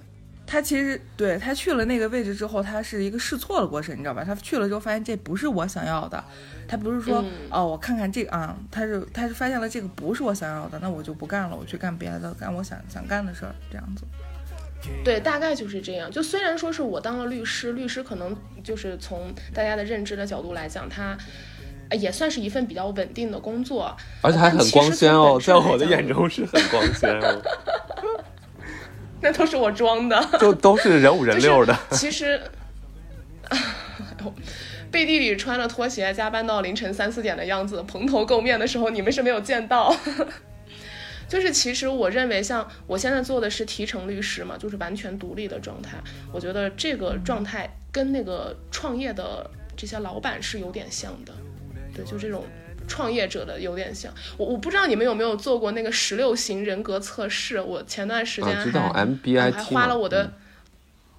[0.48, 4.24] 他其实对他去了那个位置之后，他是一个试错的过程，你知道吧？
[4.24, 6.24] 他去了之后发现这不是我想要的，
[6.68, 14.04] 他不是说、嗯哦，我看看这个啊，他是他是发现了这个不是我想要的，那我就不干了，我去干别的，干我想想干的事儿，这样子。
[15.04, 16.10] 对，大概就是这样。
[16.10, 21.18] 就虽然说是我当了律师，律师可能就是从大家的认知的角度来讲，它
[21.90, 27.42] 呃也算是一份比较稳定的工作，而且还很光鲜哦，在我的眼中是很光鲜哦，
[29.22, 30.30] 那都是我装的。
[30.40, 31.78] 就都是人五人六的。
[31.92, 32.42] 其实，
[34.92, 39.96] 背地里穿着拖鞋加班到凌晨三四点的样子，蓬头垢面的时候，你们是没有见到。
[41.28, 45.98] 就是其实我认为，像我现在做的是提成律师嘛，就是完全独立的状态。
[46.32, 51.34] 我觉得这个状态跟那个创业的这些老板是有点像的，
[51.96, 52.44] 对，就这种
[52.88, 54.14] 创业者的有点像。
[54.38, 58.94] 我我不知道你们有没有做过那个十六型人格测试，我前段时间啊，还、知道
[59.42, 60.32] 还花了我的，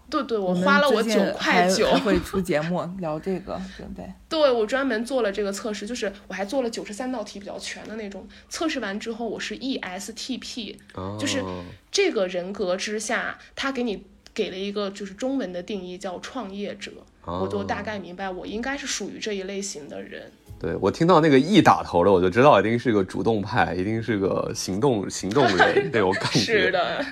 [0.09, 4.05] 对对，我花了我九块还九，会 出节目聊这个，准备。
[4.29, 8.27] 对我专门做了这个测试，就是我还做了九十三道题比较全的那种。
[8.49, 11.43] 测试完之后，我是 E ESTP，哦就是
[11.91, 16.93] 这个人格之下，他给你给了一个就是中文的定义叫创业者，
[17.25, 20.31] 我就大概明白我应该是属于这一类型的人。
[20.59, 26.39] 对我听到那个 E 打头的，我就知道一定是个主动派，一定是个行动行动人 那种感觉。
[26.39, 27.05] 是的，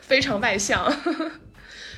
[0.00, 0.90] 非常外向。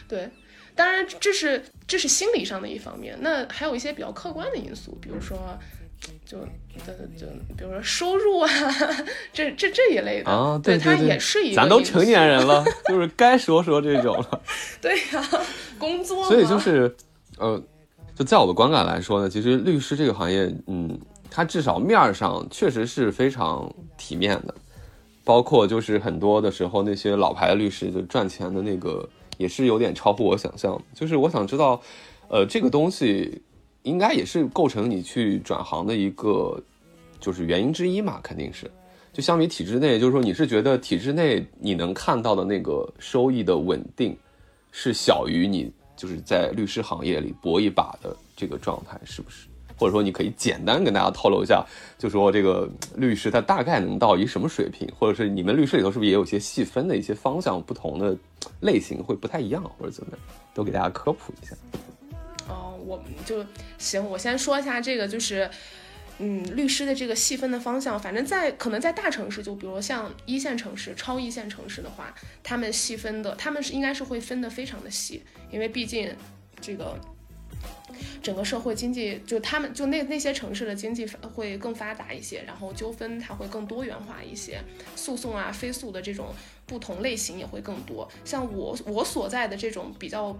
[0.09, 0.29] 对，
[0.75, 5.59] 当然这是这是心理上的一方面，那还有一些比较客观的因素，比如说。
[6.27, 6.39] 就
[6.77, 7.27] 就就
[7.57, 8.49] 比如说收入啊，
[9.33, 14.43] 这这这一类的啊，对它对，也是一个咱都成年人了， 就是该说说这种了。
[14.81, 15.29] 对呀、
[15.79, 16.95] 工作，所以就是，
[17.39, 17.61] 呃，
[18.15, 21.01] 就在我的观感来说呢，其实律师这个行业，嗯，
[21.31, 24.55] 它至少面儿上确实是非常体面的，
[25.25, 30.81] 包括就是很多的时候那些老牌的律师就赚钱的那个也是有点超乎我想象。
[30.95, 31.81] 就是我想知道，
[32.29, 33.41] 呃，这个东西
[33.83, 36.63] 应该也是构成你去转行的一个
[37.21, 38.71] 就是原因之一嘛，肯定是。
[39.13, 44.15] 就相比体制内，就是说你是觉得体制内你能看到的那个收益的稳定，
[44.73, 49.47] 是小于你就是在律师行业里搏一把的这个状态，是不是？
[49.79, 51.65] 或者说你可以简单跟大家透露一下，
[51.99, 58.17] 就说这个律师他大概能到一什么水平，或者是你们律师里头是不是也有些细分的一些方向，不同的
[58.61, 60.21] 类型会不太一样，或者怎么样，
[60.55, 61.55] 都给大家科普一下。
[62.49, 63.45] 哦，我们就
[63.77, 65.51] 行，我先说一下这个，就是，
[66.19, 76.11] 嗯，律师的这个细分的方向，反正在可能在大城市，就比如像一线城市、超一线城市的话，他们细分的，他们是应该是会分的非常的细，因为毕竟
[76.61, 76.99] 这个。
[78.23, 84.61] 整个社会经济就他们就那那些城市的经济会更发达一些，然后纠纷它会更多元化一些，
[84.95, 86.35] 诉讼啊、非诉的这种
[86.67, 88.09] 不同类型也会更多。
[88.25, 90.37] 像我我所在的这种比较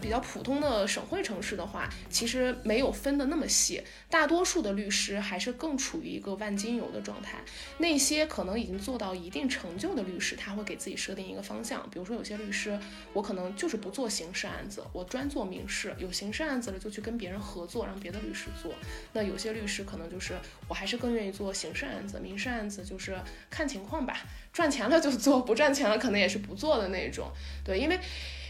[0.00, 7.38] 比较普通的省会城市的话，其实没有分的那么细，大多数的律师还是更处于一个万金油的状态。
[7.78, 12.78] 那些可能已经做到一定成就的律师，他会给自己设定一个方向，比如说有些律师，
[13.12, 18.72] 我可能就是不做刑事案子，我专做民事，有刑事案子了就去跟别人合作，让别的律师做。
[19.12, 20.34] 那有些律师可能就是
[20.68, 23.18] 我还是更愿意做刑事案子，民事案子就是
[23.50, 27.30] 看情况吧，赚钱了就做，不赚钱了可能也是不做的那种。
[27.64, 27.98] 对，因为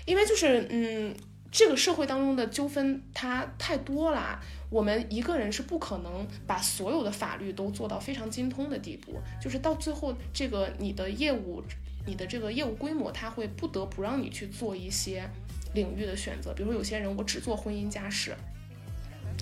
[0.07, 1.14] 因为就是嗯。
[1.51, 4.40] 这个社会当中的纠纷它太多了，
[4.70, 11.62] 我们一个人是不可能把所有的法律都做到非常精通的地步，就是到最后这个你的业务，
[12.07, 15.28] 你的这个业务规模，它会不得不让你去做一些
[15.74, 18.34] 领域的选择，比如说有些人我只做婚姻家事。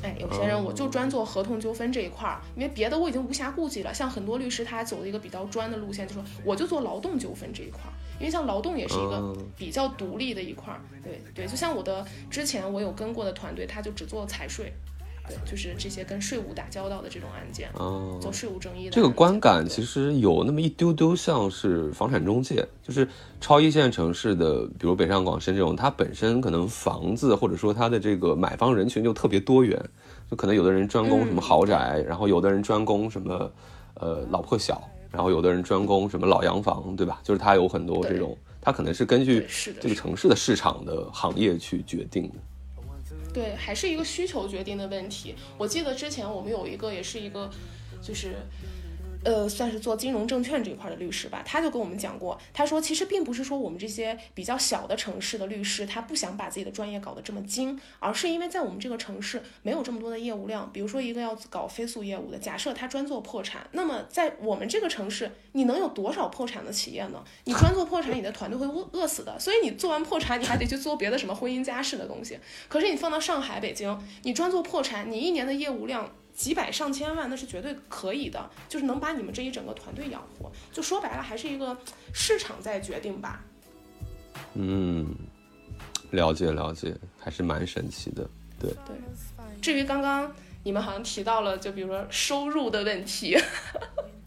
[0.03, 3.93] 哎，有些人我就专做合同纠纷这一块儿，因为别的我已经无暇顾及了。
[3.93, 10.81] 像很多律师他走的一个比较专的路线，就说我就做劳动纠纷这一块儿，因为像劳动也是一个嗯比较独立的一块儿。
[11.03, 14.73] 对对，就像我的之前我有跟过的团队，他就只做财税，
[15.29, 23.07] 对，就是这些跟税务打交道的这种案件，哦，做税务争议的这个观感其实有那么一丢丢像是房产中介，就是
[23.41, 29.79] 超一线城市的，比如北上广深这种，它本身可能房子或者说它的这个买方人群就特别多元，
[30.31, 33.51] 就可能有的人专攻什么豪宅，然后有的人专攻什么
[33.95, 37.21] 呃老破小，然后有的人专攻什么老洋房，对吧？
[37.23, 39.47] 就是它有很多这种，它可能是根据
[39.81, 42.35] 这个城市的市场的行业去决定的。
[43.33, 45.35] 对，还是一个需求决定的问题。
[45.57, 47.51] 我记得之前我们有一个，也是一个，
[48.03, 48.37] 就是。
[49.25, 60.71] 呃，算是做金融证券这一块的律师吧，他就跟我们讲过，他说其实并不是说我们这些比较小的城市的律师，他不想把自己的专业搞得这么精，而是因为在我们这个城市没有这么多的业务量。
[60.73, 67.23] 比如说一个要搞飞速业务的，假设他专做破产，那么在我们这个城市，你能有多少破产的企业呢？
[67.45, 69.39] 你专做破产，你的团队会饿饿死的。
[69.39, 72.39] 所以你做完破产，你还得去做别的什么婚姻家事的东西。
[72.69, 80.51] 可是你放到上海、北京，你专做破产，你一年的业务量几百上千万，那是绝对可以的，就是能把你们这一整个团队养活。
[80.71, 81.77] 就说白了，还是一个
[82.15, 83.43] 市场在决定吧。
[84.55, 85.13] 嗯，
[86.13, 88.25] 了解了解，还是蛮神奇的。
[88.61, 88.97] 对，对，
[89.61, 90.33] 至于刚刚
[90.63, 93.37] 你们好像提到了，就比如说收入的问题，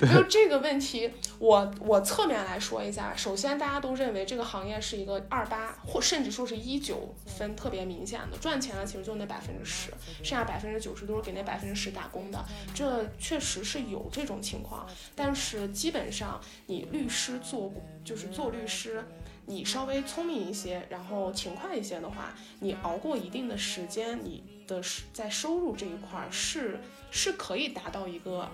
[0.00, 3.14] 就这个问题，我我侧面来说一下。
[3.16, 9.90] 首先，大家都认为这个行业是一个二八或甚至说是一九分特别明显的，赚钱了其实就那百分之十，
[10.22, 12.44] 剩下百分之九十都是给那百分之十打工的。
[12.72, 14.86] 这确实是有这种情况，
[15.16, 17.72] 但是基本上你律师做
[18.04, 19.04] 就是做律师。
[19.50, 24.82] 你稍微聪明一些，然后勤快一些的话，你熬过一定的时间，你的
[25.14, 26.78] 在收入这一块儿是
[27.10, 28.46] 是可以达到一个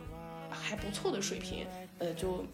[0.54, 1.66] 还不错的水平。
[1.98, 2.44] 呃，就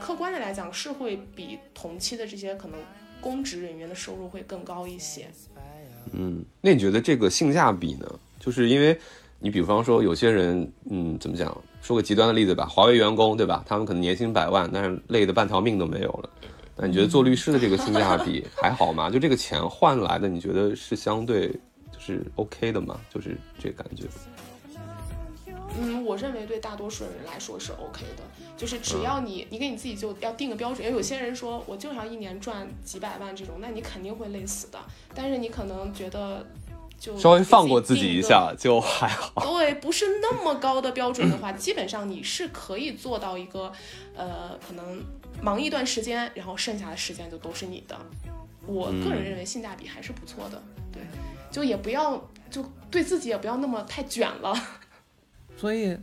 [0.00, 2.78] 客观的来讲，是会比同期的这些可能
[3.20, 5.28] 公职人员的收入会更高一些。
[6.12, 8.06] 嗯，那你觉得这个性价比呢？
[8.38, 8.98] 就是因为
[9.38, 11.56] 你比方说有些人，嗯，怎么讲？
[11.82, 13.62] 说个极端的例子吧，华为员工对吧？
[13.66, 16.30] 他们可能年薪百万，但是累得半条命都没有了。
[16.76, 19.10] 那你觉得做律师的这个性价比还好吗？
[19.10, 21.48] 就这个钱换来的，你觉得是相对
[21.92, 22.98] 就是 OK 的吗？
[23.12, 24.04] 就是这感觉。
[25.78, 28.22] 嗯，我认为对大多数人来说是 OK 的，
[28.56, 34.78] 就是只要你你给你自己就要定个标准，因为有些人说我就想一年赚几百万这种，那你肯定会累死的。
[35.14, 36.46] 但是你可能觉得
[36.98, 39.32] 就稍微放过自己一下就还好。
[39.42, 43.72] 对，不是那么高的标准的话，基本上你是可以做到一个，
[44.14, 45.02] 呃，可能
[45.40, 47.96] 忙一段时间，然后剩下的时间就都是你的。
[48.66, 50.62] 我个人认为性价比还是不错的，
[50.92, 51.02] 对，
[51.50, 54.54] 就也不要就对自己也不要那么太卷了。
[55.60, 55.94] 所以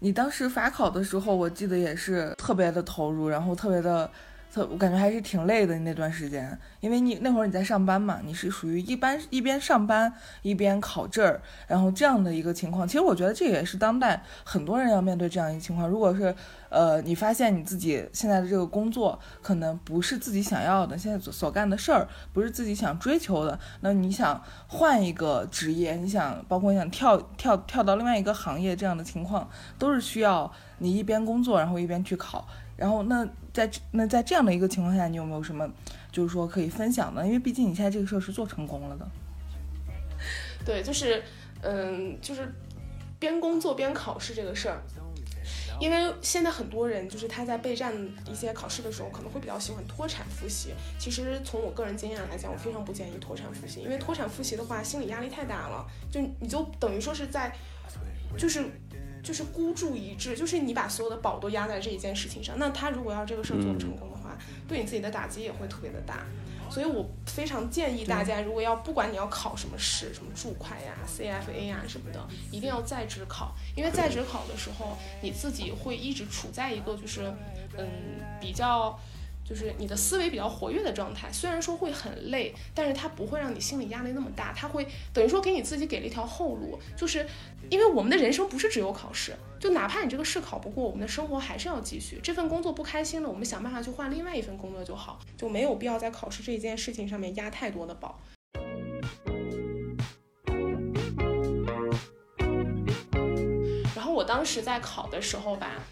[0.00, 4.10] 你当时法考的时候，我记得也是特别的投入，然后特别的
[4.64, 12.86] 我感觉还是挺累的那段时间，因为你那会儿你在上班嘛，你是属于一般一边上班一边考证儿，然后这样的一个情况。
[12.86, 15.88] 其实我觉得这也是当代很多人要面对这样一个情况。
[15.88, 16.34] 如果是
[16.68, 29.48] 呃你发现你自己现在的这个工作可能不是自己想要的，现在所所干的事儿不是自己想追求的，那你想换一个职业，你想包括你想跳跳跳到另外一个行业这样的情况，
[29.78, 32.46] 都是需要你一边工作然后一边去考。
[32.76, 35.66] 然后那在这那在这样的一个情况下，你有没有什么
[36.12, 37.24] 就是说可以分享的？
[37.24, 39.08] 因为毕竟你现在这个事儿是做成功了的。
[40.64, 41.22] 对，就是，
[41.62, 42.52] 嗯，就是
[43.18, 44.82] 边工作边考试这个事儿，
[45.80, 47.94] 因为现在很多人就是他在备战
[48.30, 50.74] 一些考试的时候，可能会比较喜欢脱产复习。
[50.98, 57.54] 其实从我个人经验来讲，我非常不建议脱产复习，因为脱产复习的话，心理压力太大了，就你就等于说是在，
[58.36, 58.64] 就是。
[59.26, 62.56] 就是孤注一掷，就是你把所有的宝都压在这一件事情上。
[62.60, 66.24] 那他如果要这个事儿做得成功的话，对你自己的打击也会特别的大。
[66.70, 77.32] 所以我非常建议大家，如果要不管你要考什么试，什么注会呀、CFA 呀什么的，一定要在职考，因为在职考的时候，你自己会一直处在一个就是
[77.76, 77.88] 嗯
[78.40, 78.96] 比较。
[79.48, 87.24] 就是你的思维比较活跃的状态，虽然说会很累，但是它不会让你心理压力那么大，它会等于说给你自己给了一条后路，就是
[87.70, 92.18] 因为我们的人生不是只有考试，就哪怕你这个试考不过，我们的生活还是要继续。
[92.22, 98.20] 这份工作不开心了，我们想办法去换另外一份工作就好，就没有必要在考试这件事情上面压太多的宝。
[103.94, 105.82] 然后我当时在考的时候吧，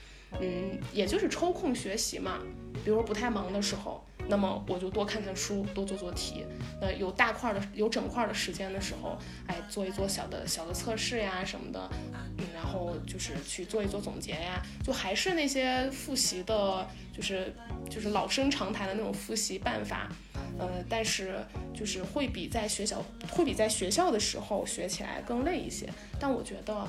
[0.41, 2.41] 嗯，也就是抽空学习嘛，
[2.85, 6.45] 比如不太忙的时候，那么我就多看看书，多做做题。
[6.81, 9.17] 呃，有大块的、有整块的时间的时候，
[9.47, 17.55] 哎，做一做小的小的测试呀什么的，嗯，然后就是去做一做总结呀，就还是那些复习的，就是
[17.89, 20.09] 就是老生常谈的那种复习办法。
[20.59, 25.89] 呃，但是就是会比在学校会比在学校的时候学起来更累一些。
[26.21, 26.87] 但我觉得。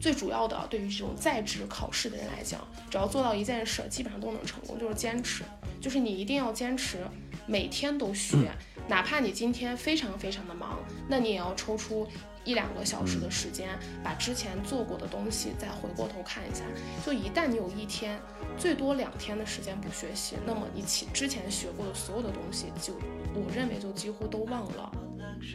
[0.00, 5.42] 最主要的，对于这种在职考试的人来讲，只要做到一件事，基本上都能成功，就是坚持。
[5.80, 6.98] 就是你一定要坚持，
[7.46, 8.50] 每天都学，
[8.88, 10.78] 哪怕你今天非常非常的忙，
[11.08, 12.06] 那你也要抽出
[12.42, 13.68] 一两个小时的时间，
[14.02, 16.64] 把之前做过的东西再回过头看一下。
[17.04, 18.18] 就一旦你有一天，
[18.58, 22.94] 最多两天的时间不学习，那么你起之前学过的所有的东西，就
[23.34, 24.90] 我认为就几乎都忘了。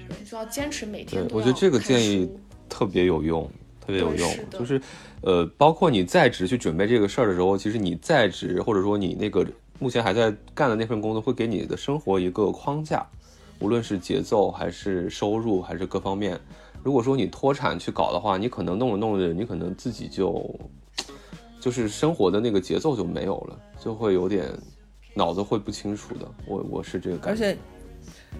[0.07, 2.39] 对，就要坚持每天我觉得这个建议书
[2.69, 3.43] 特别有用，
[3.85, 4.45] 特别有用是。
[4.51, 4.81] 就是，
[5.21, 9.45] 呃，包括你在职去准备这个事儿的时候，其实你在职或者说你那个
[9.79, 13.05] 目前还在干的那份工作，会给你的生活一个框架，
[13.59, 16.39] 无论是节奏还是收入还是各方面。
[16.81, 20.49] 如果说你脱产去搞的话，你可能弄着弄着，你可能自己就
[21.59, 24.47] 就是生活的那个节奏就没有了，就会有点
[25.13, 26.31] 脑子会不清楚的。
[26.45, 27.31] 我我是这个感觉。
[27.31, 27.57] 而且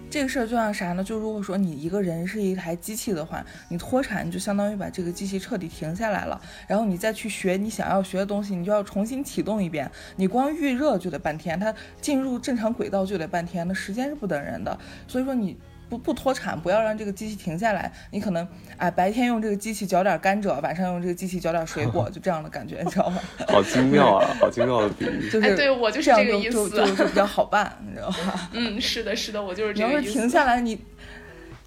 [0.08, 1.04] 这个事儿就像啥呢？
[1.04, 9.90] 就如果说你一个人是一台机器的话，你脱产就相当于把这个机器彻底停下来了，然后你再去学你想要学的东西，你就要重新启动一遍。
[10.16, 14.76] 你光预热就得半天，它进入正常轨道就得半天，那时间是不等人的。
[15.06, 15.56] 所以说你。
[15.90, 17.92] 不不脱产，不要让这个机器停下来。
[18.12, 18.46] 你可能
[18.78, 23.20] 哎，白天用这个机器搅点甘蔗，晚上用这个机器搅点水果， 就这样的感觉，你知道吗？
[23.48, 25.28] 好精妙啊，好精妙的比喻。
[25.28, 28.48] 就是哎对我就是这样这个意就思就就就比较好办，你知道吧？
[28.54, 30.12] 嗯，是的，是的，我就是你要是这个意思。
[30.12, 30.80] 停下来，你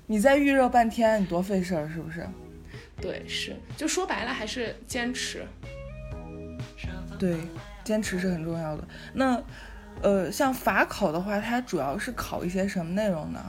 [0.07, 2.26] 你再预热半天，你多费事儿，是不是？
[3.01, 5.43] 对，是，就说白了还是坚持。
[7.19, 7.36] 对，
[7.84, 8.84] 坚持是很重要的。
[9.13, 9.41] 那
[10.01, 13.39] 呃，像法考的话，它主要是考一些什么内容呢？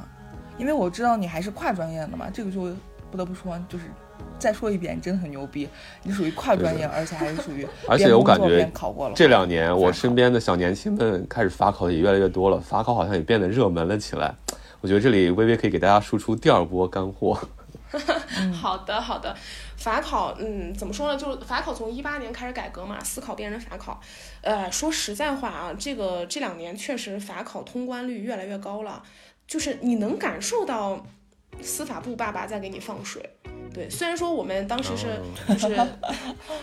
[0.59, 2.75] 因为我知道你还是跨专业的嘛，这个就
[3.11, 3.85] 不得不说，就是
[4.39, 5.69] 再说一遍，你真的很牛逼，
[6.03, 9.15] 你属于跨专业，而且还是属于 而且边工作我感觉边考过了。
[9.15, 14.35] 这两年我身边的小年轻们开始法考的也越来越多了，法考好像也变得热门了起来。
[14.81, 17.39] 我觉得这里微微可以给大家输出第二波干货。
[18.53, 19.35] 好的，好的。
[19.77, 21.19] 法考，嗯，怎么说呢？
[21.19, 24.01] 就是法考从一八年开始改革嘛，司考变成法考。
[24.41, 29.03] 呃，说实在话啊，这个这两年确实法考通关率越来越高了，
[29.47, 31.07] 就是你能感受到
[31.61, 33.29] 司法部爸爸在给你放水。
[33.73, 35.21] 对，虽然说我们当时是
[35.59, 35.77] 就是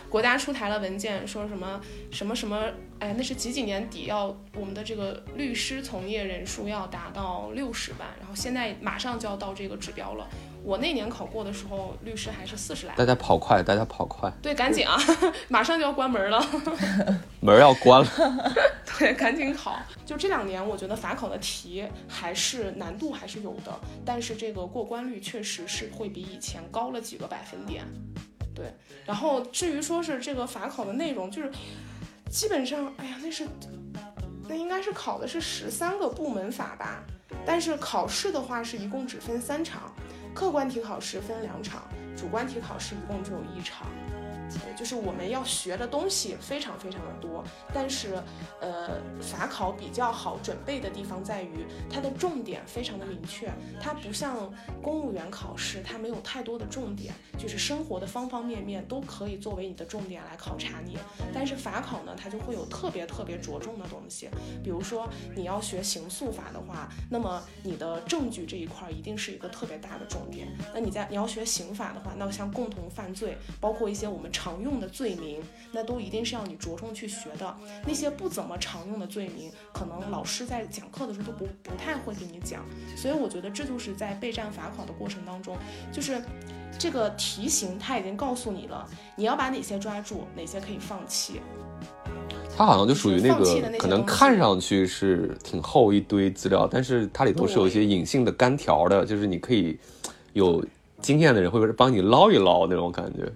[0.07, 10.25] 国家出台了文件，说什么什么什么，哎，那是几几年底要我们的这个律师从业人数要达到六十万，然后现在马上就要到这个指标了。
[10.63, 13.05] 我那年考过的时候，律师还是四十来大。
[13.05, 14.97] 家跑快，大家跑快，对，赶紧啊，
[15.49, 16.39] 马上就要关门了。
[17.41, 18.53] 门儿要关了。
[18.99, 19.79] 对，赶紧考。
[20.05, 27.83] 就这两年，我觉得法考的题还是难度还是有的，但是这个过关率确实是会比以前高了几个百分点。
[28.53, 28.71] 对，
[29.05, 31.51] 然后至于说是这个法考的内容，就是
[32.29, 33.47] 基本上，哎呀，那是
[34.47, 37.03] 那应该是考的是十三个部门法吧，
[37.45, 39.91] 但是考试的话是一共只分三场，
[40.33, 41.83] 客观题考试分两场，
[42.15, 43.87] 主观题考试一共只有一场。
[44.75, 47.43] 就是我们要学的东西非常非常的多，
[47.73, 48.21] 但是，
[48.59, 60.97] 呃，法考比较好准备的地方在于它的重点非常的明确，它不像公务员考试，它没有太多的重点，就是生活的方方面面都可以作为你的重点来考察你。
[61.33, 64.29] 但是法考呢，它就会有特别特别着重的东西，
[64.63, 70.47] 比如说你要学刑诉法的话，那么你的证据这一块儿一定是一个特别大的重点。
[70.73, 75.39] 那你在你要学刑法的话，那像共同犯罪，包括一些我们常用的罪名，
[75.71, 77.55] 那都一定是要你着重去学的。
[77.85, 82.65] 那些不怎么常用的罪名，可能老师在讲课的时候都不不太会给你讲。
[82.97, 85.55] 所以我觉得这就是在备战法考的过程当中，
[85.91, 86.19] 就是
[86.79, 88.83] 这个题型它已经告诉你了，
[89.15, 91.39] 你要把哪些抓住，哪些可以放弃。
[92.57, 99.77] 它好像就属于那个可能看上去是挺厚一堆资料，但是它里头是有一些隐性的干条的，就是你可以
[100.33, 100.65] 有
[100.99, 103.31] 经验的人会不会帮你捞一捞那种感觉。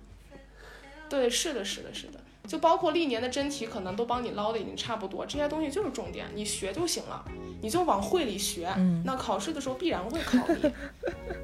[1.10, 2.20] 对，是的，是的，是的。
[2.48, 7.26] 就包括历年的真题，可能都帮你捞的已经差不多，这些东西就是重点，你学就行了，
[7.62, 8.72] 你就往会里学。
[9.04, 10.62] 那考试的时候必然会考你。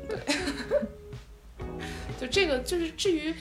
[0.08, 0.20] 对，
[2.22, 3.34] 就这个就是至于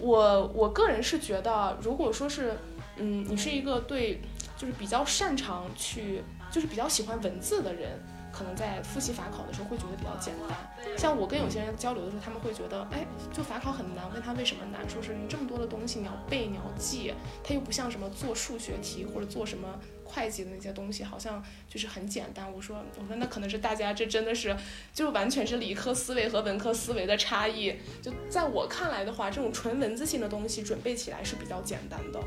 [0.00, 2.56] 我，我个人是觉得，如果说是，
[2.96, 4.22] 嗯，你是一个对，
[4.56, 8.02] 就是比较擅长去，就是比较喜欢文字的人。
[8.38, 10.56] 可能在复习法考的时候会觉得比较简单，
[10.96, 14.08] 像我跟有些人交流的时候，他们会觉得，哎，就法考很难。
[14.14, 17.12] 问他为什么难，说是你这么多的东西你要背你要记，
[17.42, 19.68] 它又不像什么做数学题或者做什么
[20.04, 22.46] 会计的那些东西，好像就是很简单。
[22.52, 24.56] 我说，我说那可能是大家这真的是
[24.94, 27.74] 就完全是理科思维和文科思维的差异。
[28.00, 32.20] 就在我看来的话，这种纯文字性的东西准备起来是比较简单的。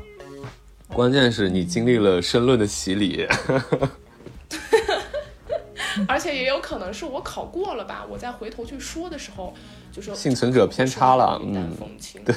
[0.88, 3.26] 关键是你经历了申论的洗礼，
[6.08, 9.52] 而且也有可能是我考过了吧，我再回头去说的时候，
[9.90, 12.22] 就是幸存者偏差了云淡嗯风轻。
[12.24, 12.34] 对，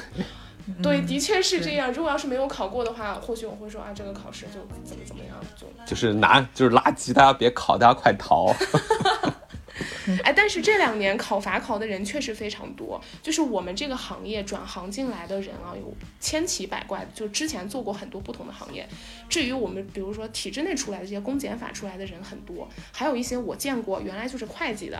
[0.81, 1.91] 对，的确是这样。
[1.93, 8.53] 如果要是没有考过的话，或许我会说啊，这个考试就怎么怎么样，就就是难，就是垃圾，大家别考，大家快逃。
[10.23, 18.87] 哎，但是这两年考法考的人确实非常多，就是我们这个行业转行进来的人啊，有千奇百怪，就之前做过很多不同的行业。
[19.27, 24.99] 至于我们，比如说体制内出来的这些公检法出来的人很多，还有一些我见过原来就是会计的，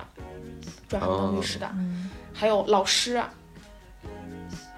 [0.89, 1.69] 转行当律师的，
[2.33, 3.21] 还有老师。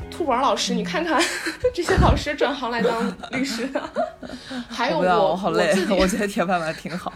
[0.10, 1.22] 兔宝老师，你看看
[1.76, 3.90] 这些老师转行来当律师的，
[4.70, 7.12] 还有我我好累自己，我觉得铁饭碗挺好。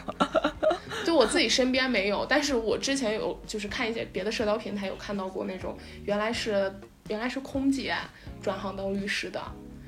[1.05, 5.75] 就我自己身边没有，但是我之前有就是看一些别的社交平台有看到过那种
[6.05, 6.73] 原来是
[7.07, 7.95] 原来是空姐
[8.41, 9.41] 转行当律师的，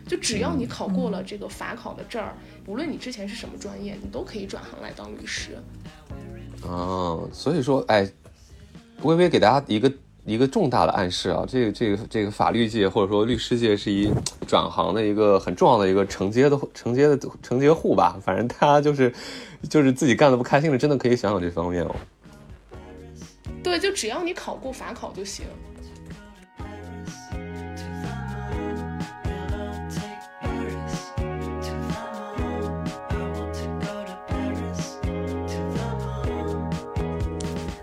[0.07, 2.35] 就只要你考过了这个法考的证儿，
[2.67, 5.51] 无论你之前是什么专业，你都可以转行来当律师。
[6.63, 8.09] 哦，所以说，哎，
[9.01, 9.91] 微微给大家一个
[10.25, 14.09] 一个重大的暗示啊，这个这个这个法律界或者说律师界是一
[14.47, 18.17] 转行的一个很重要的一个承接的承接的承接户吧。
[18.23, 19.13] 反正大家就是
[19.69, 21.95] 就是自己干的不开心了，真的可以想想这方面哦。
[23.63, 25.45] 对，就只要你考过法考就行。
[30.41, 30.83] Paris,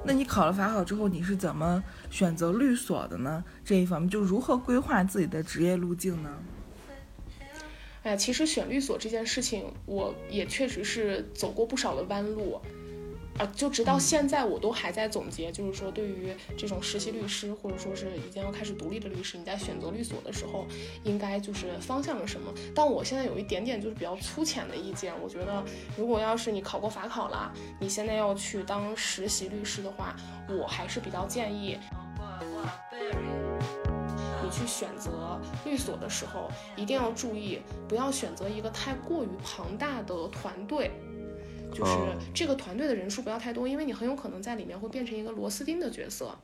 [0.04, 3.42] 那你考了法考之后，你是怎么选择律所的呢？
[3.64, 6.30] 这一方面就如何规划自己的职业路径呢？
[8.02, 12.58] 哎呀，其实选律所这件事情，我也确实是走过不少的弯路，
[13.36, 20.66] 啊，就直到现在我都还在总结，就是说对于这种实习律师，或者说是已经要开始独立的律师，你在选择律所的时候，
[21.04, 22.50] 应该就是方向是什么？
[22.74, 25.62] 但我现在有一点点就是比较粗浅的意见，我觉得
[25.94, 30.16] 如果要是你考过法考了，你现在要去当实习律师的话，
[30.48, 31.78] 我还是比较建议
[32.18, 33.49] 你
[34.50, 40.90] 去选择律所的时候，一定要注意，不要选择一个太过于庞大的团队。
[41.72, 46.36] 就是哦这个团队的人数不要太多，因为你很有可能在里面会变成一个螺丝钉的角色。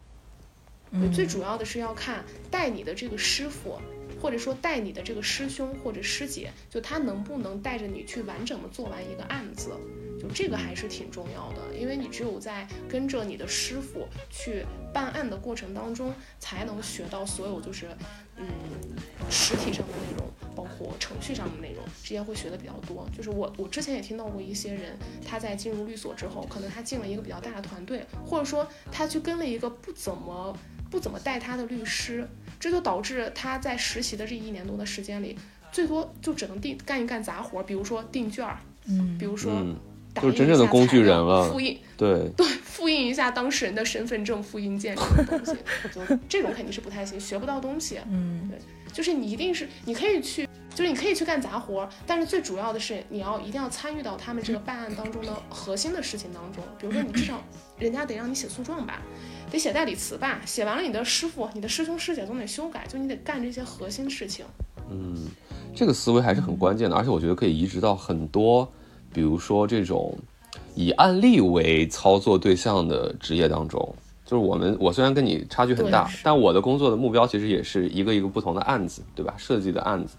[1.12, 3.80] 最主要的是要看带你的这个师傅，
[4.20, 9.70] 或者说带你的这个师兄或者师姐，就他能不能带着你去完整的做完一个案子，
[10.20, 17.86] 就这个还是挺重要的，因为你只有在跟着你的师傅去办案的过程当中，才能学到所有就是
[18.36, 18.46] 嗯
[19.30, 23.08] 实体上的内容，包括程序上的内容，这些会学的比较多。
[23.16, 24.96] 就是我我之前也听到过一些人，
[25.26, 30.56] 他在进入律所之后，可能他进了一个比较大的团队，或者说他去跟了一个不怎么
[30.90, 32.26] 不怎么带他的律师，
[32.58, 35.36] 这就导致他在实习的这一年多的时间里，
[35.72, 39.76] 最多就只能定干一干杂活儿，比如说订卷儿、嗯比如说嗯，
[40.14, 45.56] 打就是印一下真正的工具材料人了复印对，对，复印一下当事人的身份证、复印件这种东西，
[45.92, 47.98] 就 这种肯定是不太行，学不到东西。
[48.10, 48.58] 嗯对
[48.92, 56.64] 就是你一定是你可以去，就是你可以去干杂活儿，但是最主要的是你要一定要参与到他们这个办案当中的核心的事情当中。
[56.78, 57.42] 比如说你至少
[57.78, 59.02] 人家得让你写诉状吧，
[59.50, 64.44] 得写代理词吧，写完了你的师傅、你的师兄师姐总得修改，就你得干这些核心事情。
[64.90, 65.28] 嗯，
[65.74, 68.68] 这个思维还是很关键的，而且我觉得可以移植到很多，
[69.12, 70.16] 比如说这种
[70.74, 73.94] 以案例为操作对象的职业当中。
[74.24, 79.32] 就是我们，我虽然跟你差距很大，但我的工作的目标其实也是一个一个不同的案子，对吧？
[79.38, 80.16] 设计的案子，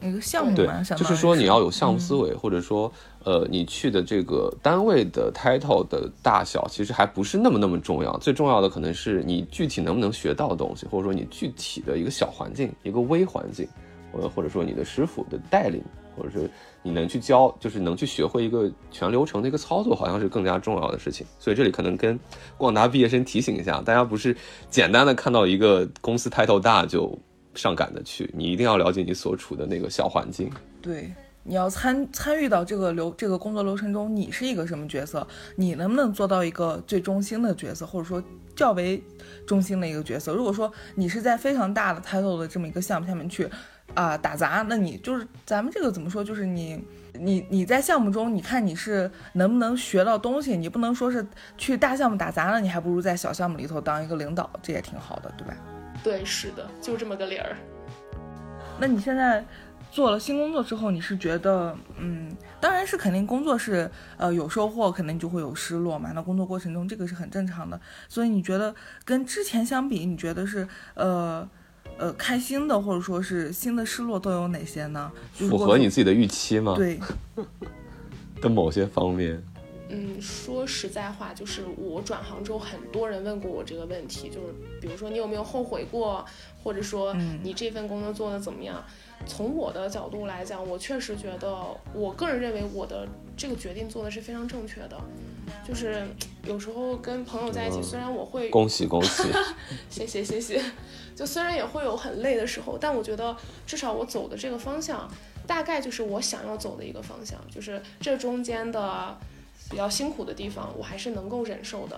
[0.00, 2.90] 一个项目对嘛，，就是说你要有项目思维，或者说，
[3.24, 8.16] 呃，你去的这个单位的 title 的大小，其实还不是那么那么重要。
[8.18, 13.66] 最重要的可能是你具体能不能学到东西，或者说你具体的一个小环境、一个微环境，
[14.12, 15.82] 呃或者说你的师傅的带领，
[16.16, 16.48] 或者是
[16.82, 21.26] 你能去教，就是能去学会一个全流程的一个操作，好像是更加重要的事情。
[21.38, 22.18] 所以这里可能跟
[22.56, 24.36] 广大毕业生提醒一下，大家不是
[24.70, 27.18] 简单的看到一个公司 title 大就
[27.58, 30.50] 上赶的去，你一定要了解你所处的那个小环境。
[30.80, 35.26] 对，你要参参与到这个流这个工作流程中，你是一个什么角色？
[35.56, 38.22] 你能不能做到一个最中心的角色，或者说
[38.54, 39.02] 较为
[39.46, 40.32] 中心的一个角色？
[40.32, 43.48] 如果说你是在非常大的 title 的这么一个项目下面去
[43.94, 46.22] 啊、打杂，那你就是咱们这个怎么说？
[46.22, 46.82] 就是你。
[47.20, 50.56] 你你在项目中，你看你是能不能学到东西？
[50.56, 55.56] 你不能说是去大项目打杂了，你还不如在小项目里头当一个领导，这也挺好的，对吧？
[56.02, 57.56] 对，是的，就这么个理儿。
[58.80, 59.44] 那你现在
[59.90, 62.30] 做了新工作之后，你是觉得，嗯，
[62.60, 66.12] 当然是肯定工作是呃有收获，肯定就会有失落嘛。
[66.14, 68.74] 那工作过程中这个是很正常的，所以你觉得
[69.04, 71.48] 跟之前相比，你觉得是呃
[71.98, 75.10] 呃开心的，或者说是新的失落都有哪些呢？
[75.32, 76.74] 符合你自己的预期吗？
[76.78, 77.00] 对，
[78.40, 79.42] 的某些方面，
[79.88, 86.24] 嗯，说实在话，就是我转行之后，很多人问过我这个问题，就是比如说你有没有后悔过，
[86.62, 88.84] 或者说嗯你这份工作做的怎么样？
[89.26, 91.56] 从我的角度来讲，我确实觉得，
[91.92, 94.96] 我个人认为我的这个决定做的是非常正确的。
[95.66, 96.06] 就是
[96.44, 99.24] 有时候跟朋友在一起，嗯虽然我会恭喜恭喜！
[99.90, 100.62] 谢谢谢谢，
[101.16, 103.34] 就虽然也会有很累的时候，但我觉得
[103.66, 105.10] 至少我走的这个方向，
[105.46, 109.16] 大概就是我想要走的一个方向，就是这中间的
[109.70, 111.96] 比较辛苦的地方，我还是能够忍受的。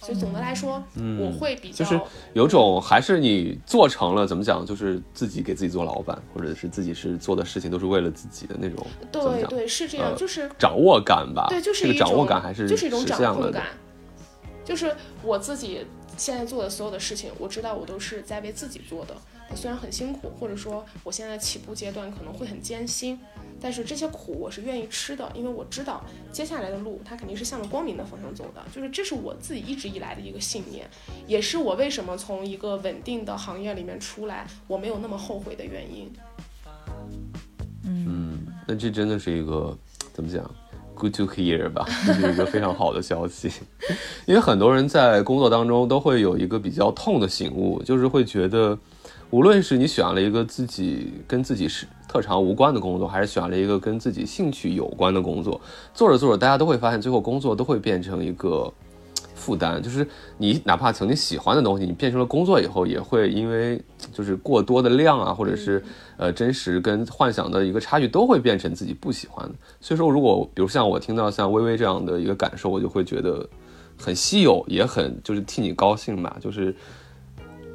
[0.00, 0.82] 所以总的来说，
[1.20, 2.00] 我会比较、嗯就是
[2.32, 11.46] 有种还是你做成了，怎么讲，就是自己给自己做老板，或者是自己是做的事情都是为了自己的那种，对对是这样，呃就是掌握感吧。
[11.48, 13.66] 对，就是一这个掌握感还是就是一种掌控感
[14.64, 14.92] 就是
[15.22, 15.86] 我自己
[16.16, 19.14] 现在做的所有的事情，我知道我都是在为自己做的。
[19.54, 23.20] 虽然很辛苦，或者说我现在起步阶段可能会很艰辛，
[23.62, 28.60] 但是这些苦我是愿意吃的，因为我知道接下来的路它肯定是向着光明的方向走的。
[28.74, 30.84] 就是这是我自己一直以来的一个信念，
[31.28, 36.12] 也是我为什么从一个稳定的行业里面出来，我没有那么后悔的原因。
[37.84, 39.76] 嗯，那这真的是一个
[40.12, 40.48] 怎么讲
[40.94, 43.50] ？Good to hear 吧，这是一个非常好的消息。
[44.26, 48.78] 因为很多人在工作当中都会有一个比较痛的醒悟，就是会觉得，
[49.32, 55.58] 无论是你选了一个自己跟自己是特长无关的工作，还是选了一个跟自己兴趣有关的工作，
[55.94, 58.72] 做着做着，大家都会发现，最后工作都会变成一个。
[59.34, 60.06] 负担就是
[60.38, 63.80] 你哪怕曾经喜欢的东西，你变成了工作以后，也会因为
[64.12, 65.82] 就是过多的量啊，或者是
[66.16, 69.54] 呃真实跟幻想的一个差距，都会变成自己不喜欢的。
[69.80, 73.44] 所以说，如果比如像我听到像微微这样的一个感受，我就会觉得
[73.98, 76.72] 很稀有，也很就是替你高兴吧，就是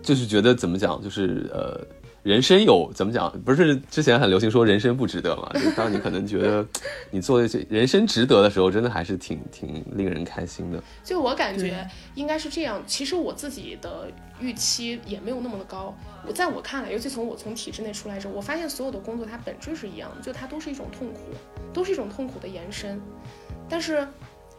[0.02, 1.80] 就是觉得怎么讲，就是呃。
[2.24, 3.32] 人生有怎么讲？
[3.44, 5.50] 不是之前很流行说人生不值得嘛？
[5.64, 6.66] 就当你可能觉得
[7.10, 10.84] 你做一些人生值得的时候，真的还是挺挺令人开心的。
[11.06, 15.96] 就我感觉应该是这样，其实我自己的预期也没有那么的高。
[16.28, 21.20] 我在我看来，尤其从我从体制内出来之后，我发现所有的工作它本质是一样的，就它都是一种痛苦，
[21.72, 23.00] 都是一种痛苦的延伸。
[23.70, 24.06] 但是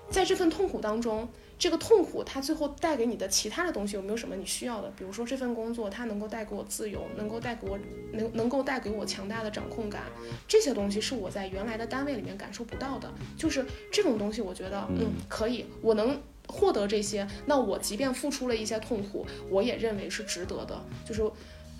[0.08, 1.28] 在这份痛苦当中，
[1.58, 4.88] 这个痛苦它最后带给你的其他的东西有没有什么你需要的？
[4.96, 7.78] 比如说这份工作它能够带给我自由，能够带给我
[8.12, 10.04] 能能够带给我强大的掌控感，
[10.46, 13.12] 这些东西是我在原来的单位里面感受不到的。
[13.36, 20.80] 就是这种东西，我觉得嗯可以，我能获得这些，那我即便付出了一些痛苦，我也认为是值得的。
[21.04, 21.22] 就是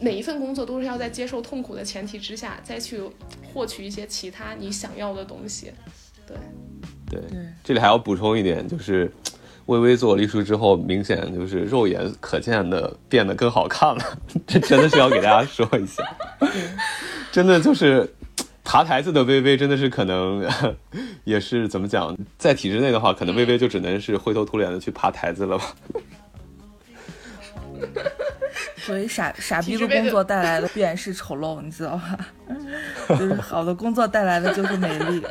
[0.01, 3.01] 每一份工作都是要在接受痛苦的前提之下，再去
[3.53, 5.73] 获取一些其他你想要的东西。
[6.27, 6.37] 对，
[7.09, 9.11] 对，对这里还要补充一点，就是
[9.69, 14.03] 微微做了艺术之后，明显就是肉眼可见的变得更好看了，
[14.47, 16.03] 这真的是要给大家说一下，
[17.31, 18.11] 真的就是
[18.65, 20.47] 爬台子的微微真的是可能
[21.25, 25.65] 也是怎么讲，在体制内的话，可能微微就只能是灰头土脸的去爬台子了吧。
[28.79, 32.19] 所以傻傻逼的的工作带来的必然是丑陋，你知道吧？
[33.11, 35.23] 就是好的工作带来的就是美丽。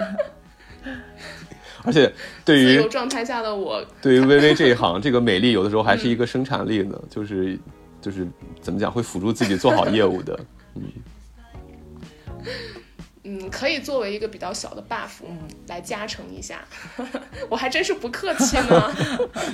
[1.88, 7.58] 而且对于自由状态下的我，对于 微微这一行，这个美丽有的时候还是一个生产力呢，就是
[8.02, 8.28] 就是
[8.60, 10.40] 怎么讲，会辅助自己做好业务的。
[10.76, 10.84] 嗯，
[13.24, 15.38] 嗯可以作为一个比较小的 buff 嗯
[15.68, 16.60] 来加成一下。
[17.50, 18.94] 我还真是不客气呢。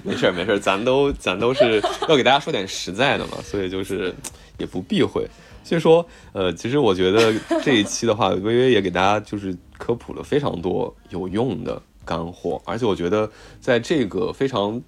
[0.03, 1.79] 没事儿没事儿，咱都咱都是
[2.09, 4.13] 要给大家说点实在的嘛，所以就是
[4.57, 5.27] 也不避讳。
[5.65, 7.33] 所以说，呃，其实我觉得
[7.63, 14.81] 这一期的话，微微也给大家就是科普了非常多有用的干货，而且我觉得在这个非常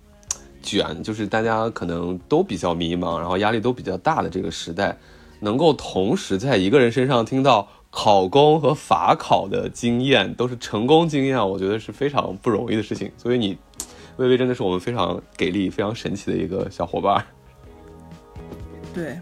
[0.62, 4.98] 卷，就是大家可能都比较迷茫，然后压力都比较大的这个时代，
[5.40, 13.12] 能够同时在一个人身上听到考公和法考的经验，都是成功经验，我觉得是非常不容易的事情。
[13.18, 13.58] 所以你，
[14.18, 17.26] 微微真的是我们非常给力、非常神奇的一个小伙伴儿。
[18.94, 19.20] 对，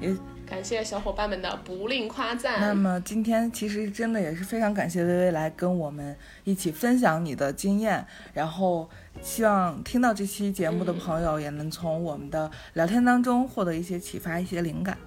[0.00, 0.14] 也
[0.50, 2.60] 感谢小伙伴们的不吝夸赞。
[2.60, 8.04] 那么今天其实真的也是非常感谢微微来跟我们一起分享你的经验，
[8.34, 8.90] 然后
[9.22, 14.98] 希望听到这期节目的朋友也能从我们的聊天当中获得一些启发、一些灵感。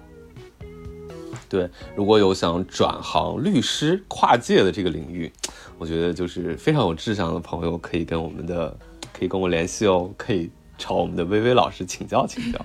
[1.46, 5.30] 对，如果有想转行律师跨界的这个领域，
[5.76, 8.74] 我觉得就是非常有志向的朋友，可以跟我们的
[9.12, 12.64] 可以跟我联系哦，可以朝我们的微微老师请教请教，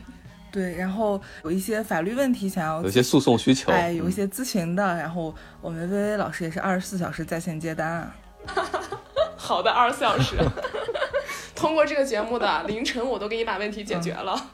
[0.52, 8.16] 对，然后有一些法律问题想要有一些诉讼需求，哎，有一嗯些咨询的，然后我们薇薇老师也是二十四小时在线接单啊。
[9.38, 10.36] 好的，二十四小时。
[11.56, 14.52] 通过这个节目的凌晨，我都给你把问题解决了。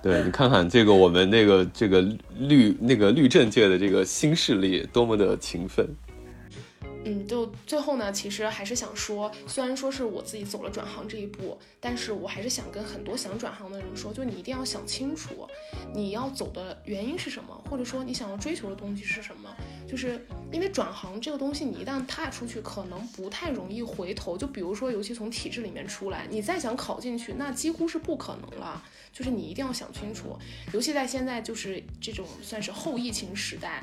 [0.00, 2.00] 对你看看这个我们那个这个
[2.36, 5.84] 律那个律政界的这个新势力多么的勤奋，
[7.08, 15.48] 嗯，就最后呢，其实还是想说，虽然说是我自己走了转行这一步，但是我还是想跟很多想转行的人说，就你一定要想清楚，
[15.94, 19.48] 你要走的原因是什么，或者说你想要追求的东西是什么。
[19.88, 20.22] 就是
[20.52, 24.36] 因为转行这个东西，你一旦踏出去，可能不太容易回头。
[24.36, 28.84] 就比如说，尤其从体制里面出来，你再想考进去，那几乎是不可能了。
[29.10, 30.38] 就是你一定要想清楚，
[30.72, 33.82] 尤其在现在就是这种算是后疫情时代，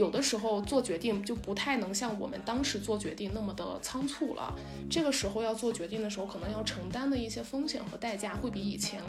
[0.00, 4.56] 有的时候做决定就不太能像我们当时做决定那么的仓促了。
[4.88, 9.02] 这个时候要做决定的时候，可能要承担的一些风险和代价会比以前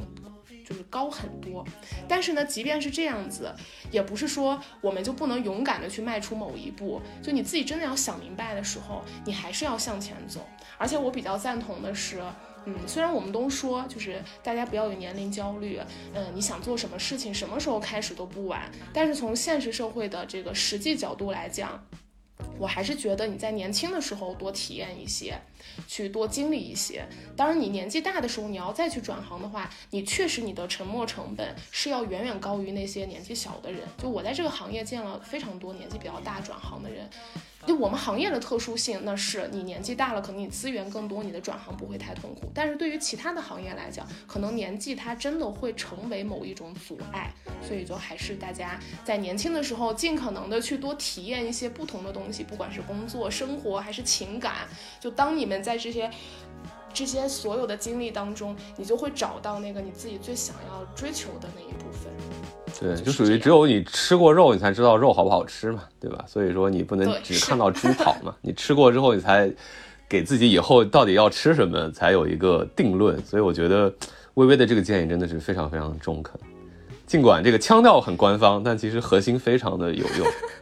[0.66, 1.66] 就是高很多。
[2.10, 3.56] 但是呢，即便是这样子，
[3.90, 7.02] 也不是说我们就不能勇敢的去迈出某一步。
[7.24, 10.46] 就你自己真的要想明白的时候，你还是要向前走。
[10.78, 12.22] 而且我比较赞同的是。
[12.66, 15.80] 嗯，虽然我们都说就是大家不要有年龄焦虑，
[16.14, 18.72] 嗯，你想做什么事情，什么时候开始都不晚。
[18.94, 21.84] 但是从现实社会的这个实际角度来讲，
[22.60, 25.40] 我还是觉得你在年轻的时候多体验一些，
[25.88, 27.04] 去多经历一些。
[27.36, 33.82] 当然，你年纪大的时候，你要再去转行的话，你确实你的沉没成本是要远远高于那些年纪小的人。
[33.98, 37.10] 就我在这个行业见了非常多年纪比较大转行的人。
[37.66, 42.50] 就我们行业的特殊性，那是你年纪大了，可能你资源更多，你的转行不会太痛苦。
[42.54, 47.32] 但是对于其他的行业来讲，可能年纪它真的会成为某一种阻碍。
[47.62, 54.68] 所以就还是大家在年轻的时候，尽可能的去多体验一些不同的东西，不管是工作、生活还是情感。
[55.00, 56.10] 就当你们在这些
[56.92, 62.61] 这些所有的经历当中，你就会找到那个你自己最想要追求的那一部分。
[62.82, 66.26] 对，就就是属于只有你吃过肉，你才知道肉好不好吃嘛，对吧？
[66.28, 69.50] 所以说你不能只看到猪跑嘛， 你吃过之后，你才
[70.10, 73.24] 给自己以后到底要吃什么才有一个定论。
[73.24, 73.94] 所以我觉得
[74.34, 76.34] 微微的这个建议真的是非常非常中肯，
[77.06, 80.28] 尽管这个腔调很官方，但其实核心非常的有用。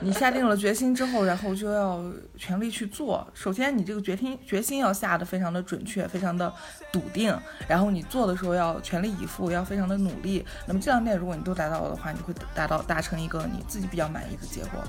[0.00, 2.02] 你下定了决心之后，然后就要
[2.36, 3.26] 全力去做。
[3.34, 6.52] 首先，你这个决心决心要下的非常的准确，非常的
[6.92, 7.36] 笃定。
[7.68, 10.44] 然后你做的时候要全力以赴，要非常的努力。
[10.66, 14.80] 那么这两点如果你都达到的话，你会达到达成一个你自己比较满意的结果。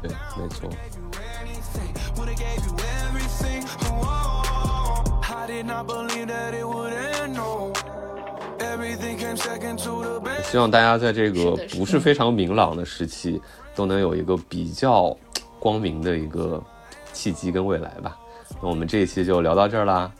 [0.00, 0.70] 对，没错。
[2.16, 3.64] Would've gave you everything.
[3.90, 7.34] Oh, I did not believe that it would end.
[7.34, 7.72] No,
[8.58, 10.50] everything came second to the best.
[10.50, 13.40] 希望大家在这个不是非常明朗的时期，
[13.74, 15.16] 都能有一个比较
[15.58, 16.62] 光明的一个
[17.12, 18.16] 契机跟未来吧。
[18.60, 20.10] 那我们这一期就聊到这儿啦，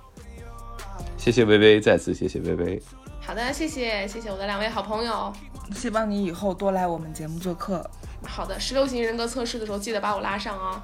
[1.16, 2.82] 谢谢微微，再次谢谢微微。
[3.20, 5.32] 好的，谢谢谢谢我的两位好朋友。
[5.74, 7.88] 希望你以后多来我们节目做客。
[8.26, 10.82] 好的，十六型人格测试的时候记得把我拉上 啊。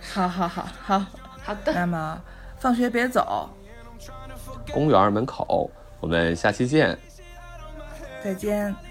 [0.00, 1.04] 好好好好，
[1.42, 2.20] 好的，那么
[2.58, 3.48] 放学别走，
[4.72, 5.70] 公园门口，
[6.00, 6.98] 我们下期见。
[8.22, 8.87] 再见。